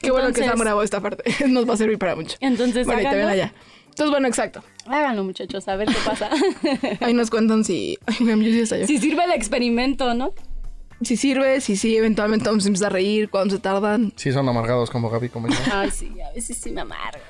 [0.00, 1.22] Qué bueno que está bravo esta parte.
[1.46, 2.36] Nos va a servir para mucho.
[2.40, 3.32] Entonces, Bueno, y te ven háganlo.
[3.44, 3.52] allá.
[4.00, 4.64] Entonces, bueno, exacto.
[4.86, 6.30] Háganlo, muchachos, a ver qué pasa.
[7.00, 7.98] Ahí nos cuentan si...
[8.06, 8.86] Ay, hasta yo.
[8.86, 10.32] si sirve el experimento, ¿no?
[11.02, 14.14] Si sirve, si sí, eventualmente vamos a empezar a reír, cuando se tardan.
[14.16, 15.54] Sí, son amargados como Gaby, como yo.
[15.70, 17.20] Ay, sí, a veces sí me amargo.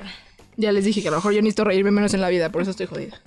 [0.56, 2.62] Ya les dije que a lo mejor yo necesito reírme menos en la vida, por
[2.62, 3.20] eso estoy jodida.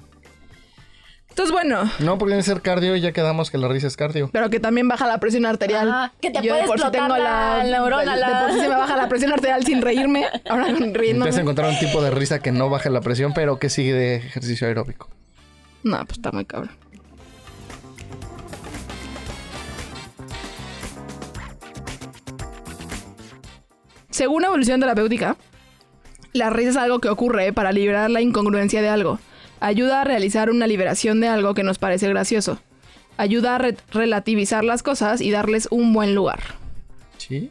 [1.33, 4.29] Entonces, bueno, No, porque debe ser cardio y ya quedamos que la risa es cardio.
[4.31, 5.89] pero que también baja la presión arterial.
[5.89, 8.69] Ajá, que te Yo de por explotar tengo la neurona, De, la- por sí se
[8.69, 10.27] me baja la presión arterial sin reírme.
[10.47, 11.09] Ahora riéndome.
[11.09, 13.93] Empieza a encontrar un tipo de risa que no baje la presión, pero que sigue
[13.93, 15.09] de ejercicio aeróbico.
[15.81, 16.69] No, pues está muy cabrón.
[24.09, 25.37] Según evolución terapéutica,
[26.33, 29.19] la risa es algo que ocurre para liberar la incongruencia de algo.
[29.63, 32.59] Ayuda a realizar una liberación de algo que nos parece gracioso.
[33.15, 36.41] Ayuda a re- relativizar las cosas y darles un buen lugar.
[37.17, 37.49] ¿Sí?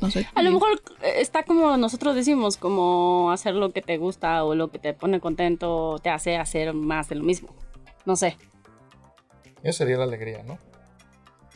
[0.00, 0.28] No sé.
[0.34, 4.54] A lo mejor eh, está como nosotros decimos, como hacer lo que te gusta o
[4.54, 7.48] lo que te pone contento te hace hacer más de lo mismo.
[8.04, 8.36] No sé.
[9.62, 10.58] Eso sería la alegría, ¿no?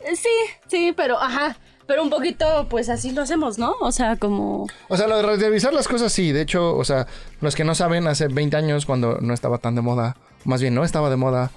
[0.03, 0.29] Eh, Sí,
[0.67, 1.55] sí, pero ajá.
[1.91, 3.73] Pero un poquito, pues así lo hacemos, ¿no?
[3.81, 4.65] O sea, como.
[4.87, 6.31] O sea, lo de relativizar las cosas sí.
[6.31, 7.05] De hecho, o sea,
[7.41, 10.73] los que no saben, hace 20 años cuando no estaba tan de moda, más bien
[10.73, 11.51] no estaba de moda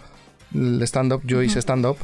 [0.53, 1.99] el stand-up, yo hice stand-up.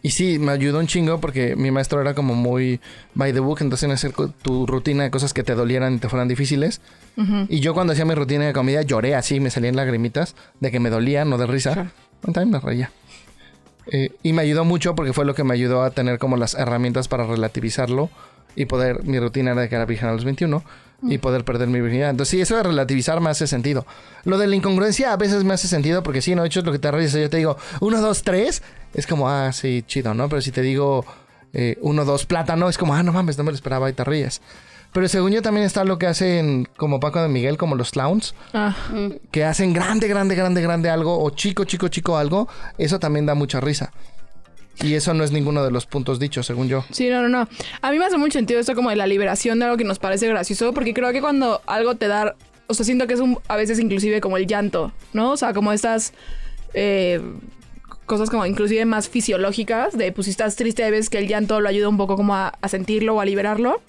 [0.00, 2.80] Y sí, me ayudó un chingo porque mi maestro era como muy
[3.14, 6.08] by the book, entonces en hacer tu rutina de cosas que te dolieran y te
[6.08, 6.80] fueran difíciles.
[7.50, 10.80] Y yo cuando hacía mi rutina de comida lloré así, me salían lagrimitas de que
[10.80, 11.92] me dolía, no de risa.
[12.22, 12.90] También me reía.
[13.88, 16.54] Eh, y me ayudó mucho porque fue lo que me ayudó a tener como las
[16.54, 18.10] herramientas para relativizarlo
[18.56, 20.62] y poder, mi rutina era de que era virgen a los 21
[21.02, 22.10] y poder perder mi virginidad.
[22.10, 23.86] Entonces sí, eso de relativizar me hace sentido.
[24.24, 26.66] Lo de la incongruencia a veces me hace sentido porque sí, no, de hecho es
[26.66, 27.12] lo que te ríes.
[27.12, 28.62] Yo te digo, uno, dos, tres,
[28.94, 30.28] es como, ah, sí, chido, ¿no?
[30.28, 31.04] Pero si te digo,
[31.52, 34.04] eh, uno, dos, plátano, es como, ah, no mames, no me lo esperaba y te
[34.04, 34.40] ríes.
[34.94, 38.34] Pero según yo también está lo que hacen como Paco de Miguel, como los clowns,
[38.54, 38.74] Ah,
[39.32, 43.34] que hacen grande, grande, grande, grande algo, o chico, chico, chico algo, eso también da
[43.34, 43.92] mucha risa.
[44.82, 46.84] Y eso no es ninguno de los puntos dichos, según yo.
[46.90, 47.48] sí, no, no, no.
[47.82, 49.98] A mí me hace mucho sentido esto como de la liberación de algo que nos
[49.98, 52.34] parece gracioso, porque creo que cuando algo te da,
[52.68, 55.32] o sea, siento que es un, a veces inclusive como el llanto, ¿no?
[55.32, 56.12] O sea, como estas
[56.72, 57.20] eh,
[58.06, 61.68] cosas como inclusive más fisiológicas, de pues si estás triste, veces que el llanto lo
[61.68, 63.80] ayuda un poco como a, a sentirlo o a liberarlo.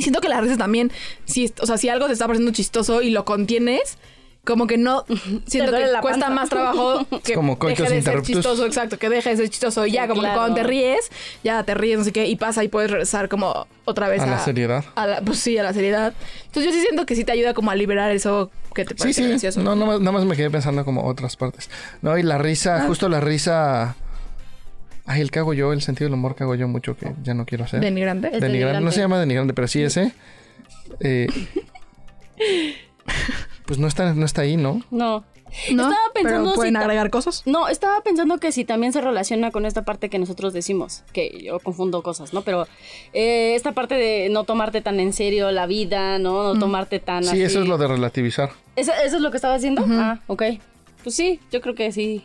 [0.00, 0.90] Y Siento que la risa también,
[1.26, 3.98] si, o sea, si algo te está pareciendo chistoso y lo contienes,
[4.44, 5.04] como que no,
[5.46, 6.30] siento que la cuesta panza.
[6.30, 9.92] más trabajo que como deje de ser chistoso, exacto, que deje de ser chistoso y
[9.92, 10.34] ya, Sí, como claro.
[10.34, 11.10] que cuando te ríes,
[11.44, 14.26] ya te ríes, no sé qué, y pasa y puedes regresar como otra vez A
[14.26, 14.82] la seriedad.
[14.94, 16.14] a la- pues sí, a la seriedad.
[16.46, 18.98] Entonces yo sí siento que sí te ayuda como a liberar eso que te Sí,
[18.98, 19.28] parece sí.
[19.28, 19.60] gracioso.
[19.62, 21.68] No, no, más- nada más me quedé pensando como otras partes.
[22.00, 22.38] No, y la Ah.
[22.38, 23.94] risa, justo la risa.
[25.12, 27.34] Ay, el que hago yo, el sentido del humor que hago yo mucho que ya
[27.34, 27.80] no quiero hacer.
[27.80, 28.28] Denigrante.
[28.28, 28.50] Es Denigrante.
[28.50, 28.92] No denigrante.
[28.94, 30.12] se llama denigrante, pero sí ese.
[31.00, 31.26] Eh,
[33.66, 34.82] pues no está, no está ahí, ¿no?
[34.90, 35.24] No.
[35.72, 37.42] No, Estaba pensando pero pueden agregar cosas.
[37.44, 41.40] No, estaba pensando que si también se relaciona con esta parte que nosotros decimos, que
[41.42, 42.42] yo confundo cosas, ¿no?
[42.42, 42.68] Pero
[43.12, 46.54] eh, esta parte de no tomarte tan en serio la vida, ¿no?
[46.54, 47.42] No tomarte tan Sí, así.
[47.42, 48.50] eso es lo de relativizar.
[48.76, 49.84] ¿Eso, eso es lo que estaba haciendo?
[49.88, 50.42] Ah, ok.
[51.02, 52.24] Pues sí, yo creo que sí.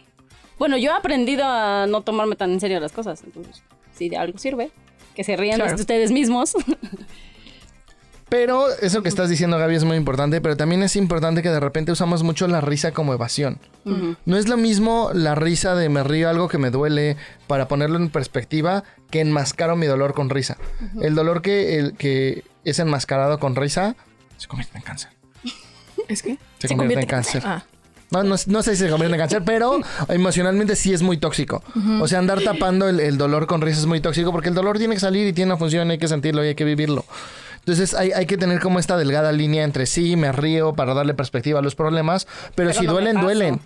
[0.57, 3.63] Bueno, yo he aprendido a no tomarme tan en serio las cosas, entonces,
[3.93, 4.71] si de algo sirve,
[5.15, 5.75] que se rían Claro.
[5.75, 6.53] de ustedes mismos.
[8.29, 10.41] Pero eso que estás diciendo, Gaby, es muy importante.
[10.41, 13.59] Pero también es importante que de repente usamos mucho la risa como evasión.
[14.25, 17.97] No es lo mismo la risa de me río algo que me duele para ponerlo
[17.97, 20.57] en perspectiva que enmascaro mi dolor con risa.
[21.01, 23.95] El dolor que, el, que es enmascarado con risa
[24.37, 25.11] se convierte en cáncer.
[26.07, 26.37] Es que.
[26.57, 27.43] Se, convierte, en cáncer.
[27.45, 27.63] Ah.
[28.23, 31.63] No, no, no sé si se convierte en cáncer, pero emocionalmente sí es muy tóxico.
[32.01, 34.77] O sea, andar tapando el, el dolor con risa es muy tóxico porque el dolor
[34.77, 37.05] tiene que salir y tiene una función, hay que sentirlo y hay que vivirlo.
[37.65, 41.15] Entonces hay, hay que tener como esta delgada línea entre sí, me río para darle
[41.15, 43.59] perspectiva a los problemas, pero, Pero si no duelen, duelen.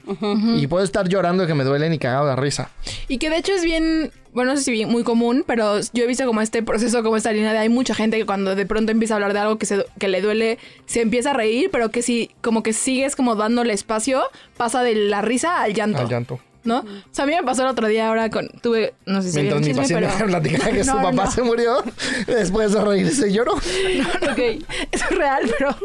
[0.55, 2.69] Y puedo estar llorando que me duelen y cagado de risa.
[3.09, 6.05] Y que de hecho es bien, bueno, no sé si bien, muy común, pero yo
[6.05, 8.65] he visto como este proceso, como esta línea de hay mucha gente que cuando de
[8.65, 11.69] pronto empieza a hablar de algo que, se, que le duele, se empieza a reír,
[11.69, 14.23] pero que si como que sigues como dándole espacio,
[14.55, 15.99] pasa de la risa al llanto.
[15.99, 16.39] Al llanto.
[16.65, 16.79] ¿No?
[16.79, 19.37] O sea, a mí me pasó el otro día ahora con, tuve, no sé si
[19.39, 20.27] Mientras mi paciente pero...
[20.27, 21.31] platicaba que su No, papá no.
[21.31, 21.83] se murió,
[22.27, 23.53] después de reírse lloró.
[23.53, 24.39] ok,
[24.91, 25.75] eso es real, pero,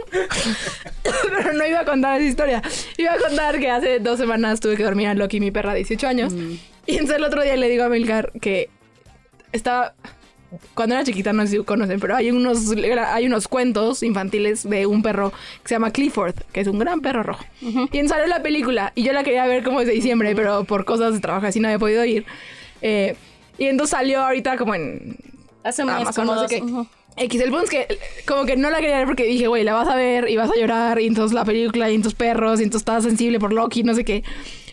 [1.39, 2.63] pero no iba a contar esa historia.
[2.97, 5.79] Iba a contar que hace dos semanas tuve que dormir a Loki, mi perra de
[5.79, 6.33] 18 años.
[6.87, 8.69] Y entonces el otro día le digo a Milcar que
[9.53, 9.95] estaba...
[10.75, 14.87] Cuando era chiquita, no sé si conocen, pero hay unos, hay unos cuentos infantiles de
[14.87, 15.31] un perro
[15.63, 17.45] que se llama Clifford, que es un gran perro rojo.
[17.93, 20.85] Y en salió la película, y yo la quería ver como desde diciembre, pero por
[20.85, 22.25] cosas de trabajo así no había podido ir.
[22.83, 23.17] Eh,
[23.59, 25.17] y entonces salió ahorita como en
[25.63, 26.87] Hace un mes, Amazon, como no sé dos-.
[27.17, 29.73] X, el punto es que como que no la quería ver porque dije, güey, la
[29.73, 32.65] vas a ver y vas a llorar y entonces la película y entonces perros y
[32.65, 34.25] entonces estás sensible por Loki, no sé qué.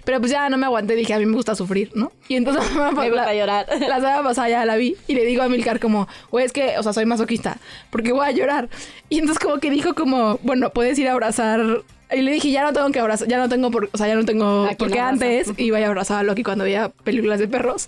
[0.04, 2.12] Pero pues ya no me aguanté, dije, a mí me gusta sufrir, ¿no?
[2.28, 3.68] Y entonces Me gusta la, llorar.
[3.80, 6.78] la semana pasada ya la vi y le digo a Milcar como, güey, es que,
[6.78, 7.58] o sea, soy masoquista,
[7.90, 8.70] porque voy a llorar.
[9.10, 11.62] Y entonces como que dijo como, bueno, puedes ir a abrazar...
[12.14, 14.16] Y le dije, ya no tengo que abrazar, ya no tengo por, o sea, ya
[14.16, 17.48] no tengo, ¿A quién porque antes iba a abrazar a Loki cuando veía películas de
[17.48, 17.88] perros.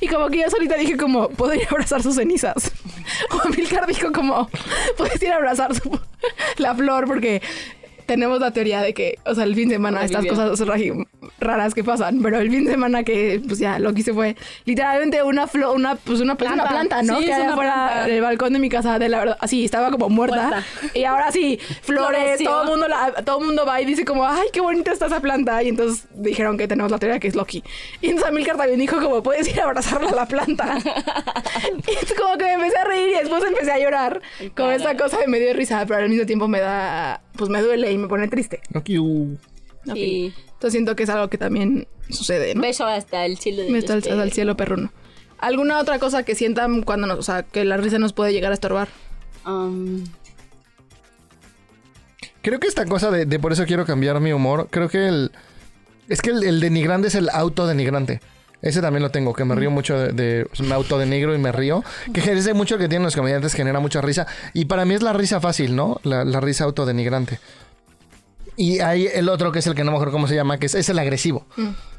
[0.00, 2.70] Y como que yo solita dije como, puedo ir a abrazar sus cenizas.
[3.32, 4.48] O Milcar dijo como,
[4.96, 5.98] puedes ir a abrazar su-
[6.58, 7.42] la flor porque
[8.06, 10.46] tenemos la teoría de que, o sea, el fin de semana estas Revivió.
[10.48, 10.76] cosas ra-
[11.40, 15.22] raras que pasan, pero el fin de semana que, pues ya, Loki se fue, literalmente
[15.22, 17.02] una flor, una, pues una planta, una Planta.
[17.02, 17.18] ¿no?
[17.18, 18.06] Sí, que es afuera planta.
[18.06, 20.48] del balcón de mi casa, de la verdad, así, estaba como muerta.
[20.48, 20.64] Muerta.
[20.94, 24.48] Y ahora sí, flores, todo el mundo la- todo mundo va y dice como, ay,
[24.52, 25.62] qué bonita está esa planta.
[25.62, 27.62] Y entonces dijeron que tenemos la teoría que es Loki.
[28.00, 30.78] Y entonces Amilcar también dijo como, puedes ir a abrazarla a la planta.
[30.84, 34.20] y entonces como que me empecé a reír y después empecé a llorar.
[34.56, 37.90] Como esta cosa me dio risa, pero al mismo tiempo me da, pues me duele
[37.92, 38.60] y me pone triste.
[38.70, 39.36] Loki, uh.
[39.88, 39.94] Ok.
[39.94, 40.32] Sí.
[40.46, 42.62] Entonces siento que es algo que también sucede, ¿no?
[42.62, 44.92] Beso hasta el cielo al, que- al cielo perruno.
[45.38, 48.50] ¿Alguna otra cosa que sientan cuando nos, o sea, que la risa nos puede llegar
[48.50, 48.88] a estorbar?
[49.46, 50.04] Um,
[52.42, 55.32] Creo que esta cosa de, de por eso quiero cambiar mi humor, creo que el...
[56.08, 58.20] Es que el, el denigrante es el autodenigrante.
[58.64, 60.12] Ese también lo tengo, que me río mucho de...
[60.12, 61.84] de me autodenigro y me río.
[62.14, 64.26] Que es de mucho que tienen los comediantes, genera mucha risa.
[64.54, 66.00] Y para mí es la risa fácil, ¿no?
[66.02, 67.38] La, la risa autodenigrante.
[68.56, 70.66] Y hay el otro que es el que no me acuerdo cómo se llama, que
[70.66, 71.46] es, es el agresivo.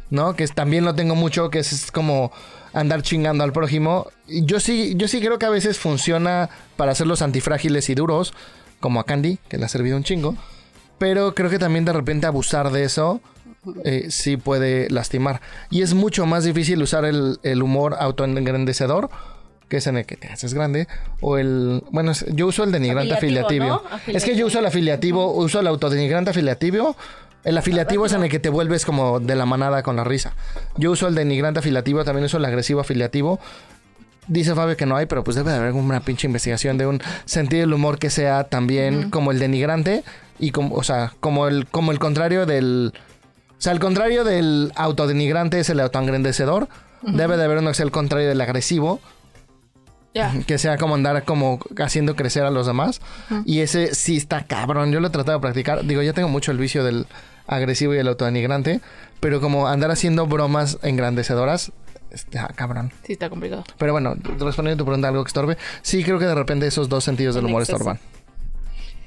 [0.10, 0.36] ¿no?
[0.36, 2.32] Que es- también lo tengo mucho, que es, es como
[2.74, 4.08] andar chingando al prójimo.
[4.28, 8.34] Yo sí, yo sí creo que a veces funciona para hacerlos antifrágiles y duros,
[8.80, 10.36] como a Candy, que le ha servido un chingo.
[10.98, 13.20] Pero creo que también de repente abusar de eso
[13.84, 15.42] eh, sí puede lastimar.
[15.70, 19.10] Y es mucho más difícil usar el, el humor autoengrandecedor,
[19.70, 20.88] que es en el que te haces grande,
[21.22, 21.84] o el...
[21.92, 23.98] Bueno, yo uso el denigrante Afiliativo, afiliativo.
[24.08, 24.14] ¿no?
[24.14, 26.96] Es que yo uso el afiliativo, uso el autodenigrante afiliativo.
[27.44, 30.34] El afiliativo es en el que te vuelves como de la manada con la risa.
[30.78, 33.40] Yo uso el denigrante afiliativo, también uso el agresivo afiliativo.
[34.28, 37.02] Dice Fabio que no hay, pero pues debe de haber una pinche investigación de un
[37.26, 40.04] sentido del humor que sea también como el denigrante
[40.40, 42.94] y como, o sea, como el, como el contrario del...
[43.58, 46.68] O sea, el contrario del autodenigrante es el autoengrandecedor.
[47.02, 49.00] Debe de haber uno que sea el contrario del agresivo,
[50.14, 50.34] Ya.
[50.48, 53.02] que sea como andar como haciendo crecer a los demás.
[53.46, 54.92] Y ese sí está cabrón.
[54.92, 55.86] Yo lo he tratado de practicar.
[55.86, 57.06] Digo, ya tengo mucho el vicio del
[57.48, 58.82] agresivo y el autodenigrante.
[59.20, 61.72] Pero como andar haciendo bromas engrandecedoras,
[62.12, 62.92] está cabrón.
[63.04, 63.64] Sí, está complicado.
[63.78, 65.58] Pero bueno, respondiendo a tu pregunta, algo que estorbe.
[65.82, 68.00] Sí, creo que de repente esos dos sentidos del humor estorban.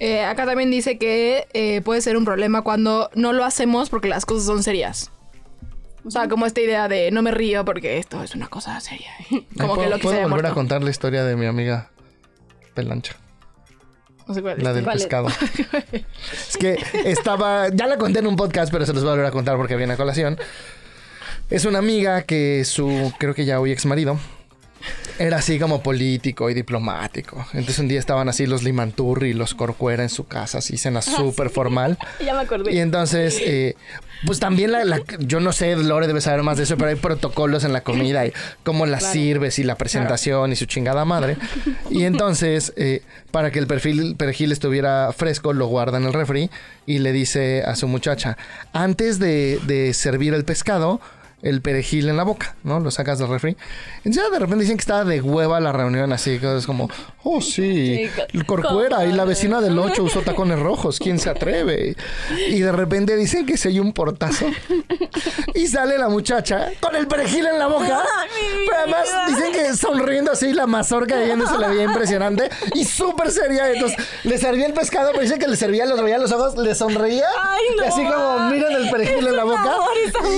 [0.01, 4.09] Eh, acá también dice que eh, puede ser un problema cuando no lo hacemos porque
[4.09, 5.11] las cosas son serias.
[6.05, 9.11] O sea, como esta idea de no me río porque esto es una cosa seria.
[9.31, 11.37] Ay, Como que ¿Puedo, lo que puedo se haya volver a contar la historia de
[11.37, 11.91] mi amiga
[12.75, 13.17] Pelancha?
[14.27, 14.65] No sé cuál es.
[14.65, 15.29] La del pescado.
[16.33, 17.69] es que estaba.
[17.71, 19.75] Ya la conté en un podcast, pero se los voy a volver a contar porque
[19.75, 20.39] viene a colación.
[21.51, 24.19] Es una amiga que su, creo que ya hoy ex marido,
[25.19, 27.45] era así como político y diplomático.
[27.53, 31.03] Entonces un día estaban así los Limanturri y los Corcuera en su casa, así cena
[31.03, 31.99] súper formal.
[32.25, 32.73] Ya me acordé.
[32.75, 33.75] Y entonces, eh,
[34.27, 36.97] pues también la, la- yo no sé, Lore debe saber más de eso, pero hay
[36.97, 38.33] protocolos en la comida y
[38.65, 41.37] cómo la sirves y la presentación y su chingada madre.
[41.91, 46.51] Y entonces, eh, para que el perfil perejil estuviera fresco, lo guarda en el refri
[46.87, 48.37] y le dice a su muchacha,
[48.73, 51.01] antes de, de servir el pescado,
[51.43, 52.81] el perejil en la boca, ¿no?
[52.81, 53.57] Lo sacas del refri.
[54.05, 56.91] Entonces de repente dicen que estaba de hueva la reunión, así que es como,
[57.23, 61.97] oh sí, el corcuera y la vecina del 8 usó tacones rojos, ¿quién se atreve?
[62.49, 64.47] Y de repente dicen que se oyó un portazo
[65.55, 68.03] y sale la muchacha con el perejil en la boca.
[68.67, 73.31] Pero además dicen que sonriendo así, la mazorca de se le veía impresionante y súper
[73.31, 73.71] seria.
[73.71, 76.75] Entonces le servía el pescado, pero dicen que le servía, los veía los ojos, le
[76.75, 77.27] sonreía.
[77.39, 77.85] Ay, no.
[77.85, 79.77] Y así como miran el perejil en la boca.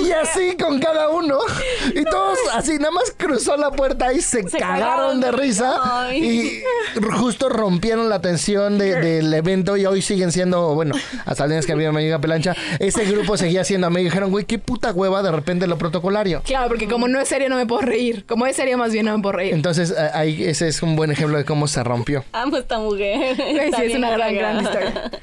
[0.05, 1.38] Y así con cada uno.
[1.95, 5.76] Y todos así, nada más cruzó la puerta y se, Se cagaron cagaron de risa.
[5.82, 6.24] Ay.
[6.24, 10.95] Y justo rompieron la tensión de- del evento y hoy siguen siendo, bueno,
[11.26, 14.12] hasta el día que había mi amiga Pelancha, ese grupo seguía siendo amigos.
[14.12, 16.43] Dijeron, güey, qué puta hueva de repente lo protocolario.
[16.45, 18.24] Claro, porque como no es serio no me puedo reír.
[18.26, 19.55] Como es serio más bien no me puedo reír.
[19.55, 22.24] Entonces, ahí ese es un buen ejemplo de cómo se rompió.
[22.32, 23.36] Amo esta mujer.
[23.36, 25.11] Sí, Está es una gran, gran historia.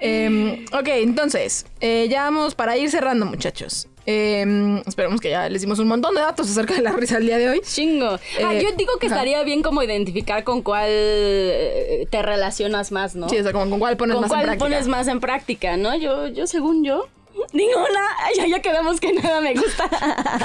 [0.00, 3.88] Em, ok, entonces, eh, ya vamos para ir cerrando, muchachos.
[4.08, 7.26] Em, esperemos que ya les dimos un montón de datos acerca de la risa el
[7.26, 7.60] día de hoy.
[7.64, 8.18] Chingo.
[8.44, 9.16] Ah, Eh, yo digo que ajá.
[9.16, 13.28] estaría bien como identificar con cuál eh, te relacionas más, ¿no?
[13.28, 14.64] Sí, o sea, como con cuál pones con más en cuál práctica.
[14.64, 15.96] pones más en práctica, ¿no?
[15.96, 17.08] Yo, yo según yo,
[17.52, 18.00] ninguna.
[18.36, 19.88] Ya, ya quedamos que nada me gusta.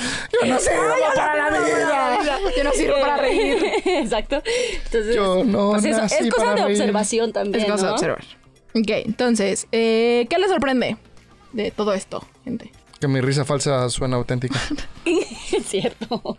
[0.44, 0.72] Yo no sé,
[1.16, 2.40] para la vida.
[2.58, 3.64] Yo no sirvo para reír.
[3.86, 4.42] Exacto.
[4.86, 6.78] Entonces, Yo no pues eso, nací es cosa para de reír.
[6.80, 7.94] observación también, Es cosa de ¿no?
[7.94, 8.24] observar.
[8.74, 10.98] Ok, entonces, eh, ¿qué les sorprende
[11.54, 12.72] de todo esto, gente?
[13.00, 14.60] Que mi risa falsa suena auténtica.
[15.06, 16.38] es cierto.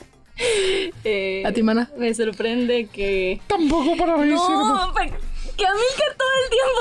[1.05, 1.91] Eh, ¿A ti, mana?
[1.99, 3.41] Me sorprende que...
[3.47, 4.35] Tampoco para sirve.
[4.35, 5.12] No, pe-
[5.57, 6.80] que Amilcar todo el tiempo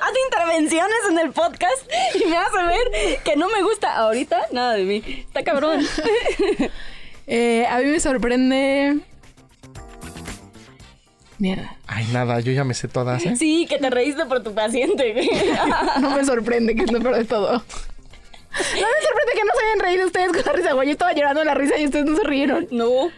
[0.02, 4.74] hace intervenciones en el podcast y me hace ver que no me gusta ahorita nada
[4.74, 5.02] de mí.
[5.06, 5.80] Está cabrón.
[7.28, 9.00] Eh, a mí me sorprende...
[11.38, 11.76] Mierda.
[11.86, 13.36] Ay, nada, yo ya me sé todas, ¿eh?
[13.36, 15.14] Sí, que te reíste por tu paciente.
[16.00, 17.52] No me sorprende, que es lo peor de todo.
[17.52, 17.56] No
[18.86, 20.88] me sorprende que no se hayan reído ustedes con la risa, güey.
[20.88, 22.66] Yo estaba llorando la risa y ustedes no se rieron.
[22.70, 23.10] No.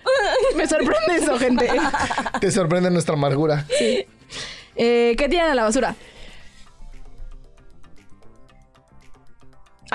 [0.56, 1.68] Me sorprende eso, gente.
[2.40, 3.64] Te sorprende nuestra amargura.
[4.76, 5.94] Eh, ¿Qué tiran a la basura?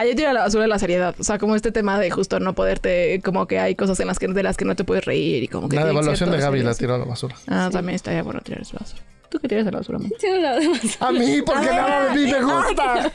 [0.01, 1.15] Yo tiro a la basura la seriedad.
[1.19, 3.21] O sea, como este tema de justo no poderte...
[3.23, 5.47] Como que hay cosas en las que, de las que no te puedes reír y
[5.47, 5.75] como que...
[5.75, 7.35] La ser de Gaby la tiró a la basura.
[7.47, 9.03] Ah, también estaría bueno tirar a la basura.
[9.29, 10.11] ¿Tú qué tiras a la basura, man?
[10.19, 10.79] Sí, no, no, no.
[10.99, 13.11] A mí, porque nada de mí me gusta.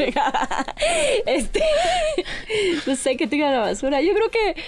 [1.27, 1.63] Este.
[2.87, 4.01] No sé qué tira a la basura.
[4.03, 4.61] Yo creo que.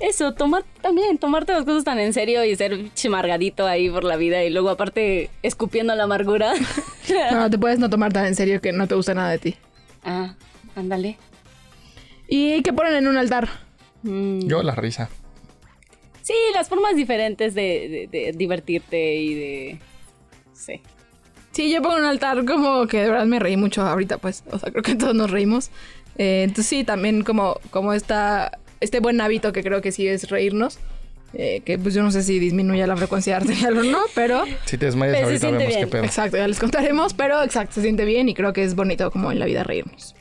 [0.00, 4.16] Eso, tomar también, tomarte las cosas tan en serio y ser chimargadito ahí por la
[4.16, 6.52] vida y luego aparte escupiendo la amargura.
[7.32, 9.56] No, te puedes no tomar tan en serio que no te gusta nada de ti.
[10.04, 10.34] ah,
[10.74, 11.18] ándale.
[12.28, 13.48] ¿Y qué ponen en un altar?
[14.02, 14.40] Mm.
[14.46, 15.08] Yo la risa.
[16.22, 19.78] Sí, las formas diferentes de, de- de divertirte y de...
[20.54, 20.80] Sí.
[21.52, 24.42] Sí, yo pongo en un altar como que de verdad me reí mucho ahorita, pues.
[24.50, 25.70] O sea, creo que todos nos reímos.
[26.16, 30.30] Eh, entonces sí, también como, como esta, este buen hábito que creo que sí es
[30.30, 30.78] reírnos.
[31.34, 34.78] eh, que pues yo no sé si disminuye la frecuencia arterial o no, pero Si
[34.78, 35.90] te desmayas se ahorita vemos qué bien.
[35.90, 36.04] pedo.
[36.04, 39.30] exacto, ya les contaremos, pero exacto, se siente bien y creo que es bonito como
[39.32, 40.14] en la vida reírnos.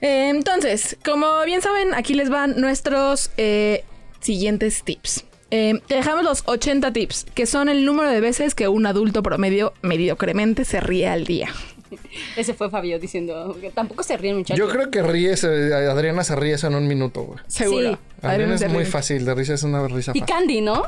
[0.00, 3.84] Eh, Entonces, como bien saben, aquí les van nuestros eh,
[4.20, 5.24] siguientes tips.
[5.50, 9.22] Eh, te dejamos los 80 tips, que son el número de veces que un adulto
[9.22, 11.48] promedio mediocremente se ríe al día.
[12.36, 14.58] Ese fue Fabio diciendo que tampoco se ríen muchachos.
[14.58, 17.38] Yo creo que ríes, eh, Adriana se ríe eso en un minuto, güey.
[17.46, 17.92] Seguro.
[17.92, 17.98] Sí.
[18.26, 18.86] Adriana es muy ríe.
[18.92, 20.34] fácil, de risa es una risa Y fácil.
[20.34, 20.82] Candy, ¿no?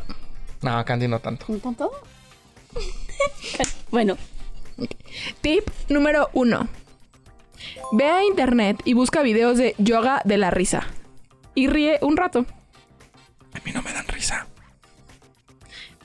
[0.61, 1.47] No, Candy no tanto.
[1.49, 1.91] ¿No tanto?
[3.91, 4.17] bueno,
[5.41, 6.69] Tip número 1.
[7.93, 10.87] Ve a internet y busca videos de yoga de la risa.
[11.55, 12.47] Y ríe un rato.
[13.53, 14.47] A mí no me dan risa.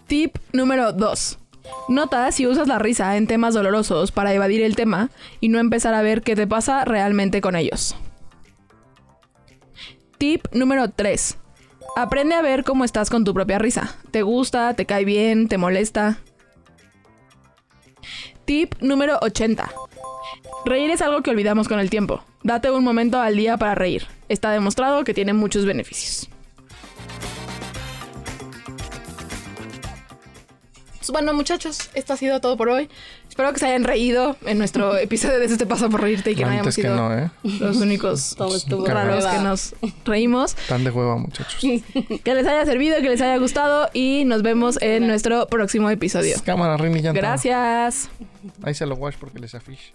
[0.07, 1.39] Tip número 2.
[1.88, 5.09] Nota si usas la risa en temas dolorosos para evadir el tema
[5.39, 7.95] y no empezar a ver qué te pasa realmente con ellos.
[10.18, 11.38] Tip número 3.
[11.95, 13.95] Aprende a ver cómo estás con tu propia risa.
[14.11, 14.74] ¿Te gusta?
[14.74, 15.47] ¿Te cae bien?
[15.47, 16.20] ¿Te molesta?
[18.46, 19.72] Tip número 80.
[20.66, 22.24] Reír es algo que olvidamos con el tiempo.
[22.43, 24.08] Date un momento al día para reír.
[24.30, 26.30] Está demostrado que tiene muchos beneficios.
[31.00, 32.89] Pues bueno, muchachos, esto ha sido todo por hoy.
[33.36, 36.36] Espero que se hayan reído en nuestro episodio de Eso te pasa por reírte y
[36.36, 37.30] que no hayamos Antes que sido no, ¿eh?
[37.44, 38.38] los únicos
[38.88, 39.76] raros que nos
[40.06, 40.56] reímos.
[40.70, 41.60] Tan de hueva, muchachos.
[42.24, 46.38] Que les haya servido, que les haya gustado y nos vemos en nuestro próximo episodio.
[46.46, 47.12] Cámara, Rini, ya.
[47.12, 48.08] Gracias.
[48.64, 49.92] Ahí se lo watch porque les afiche.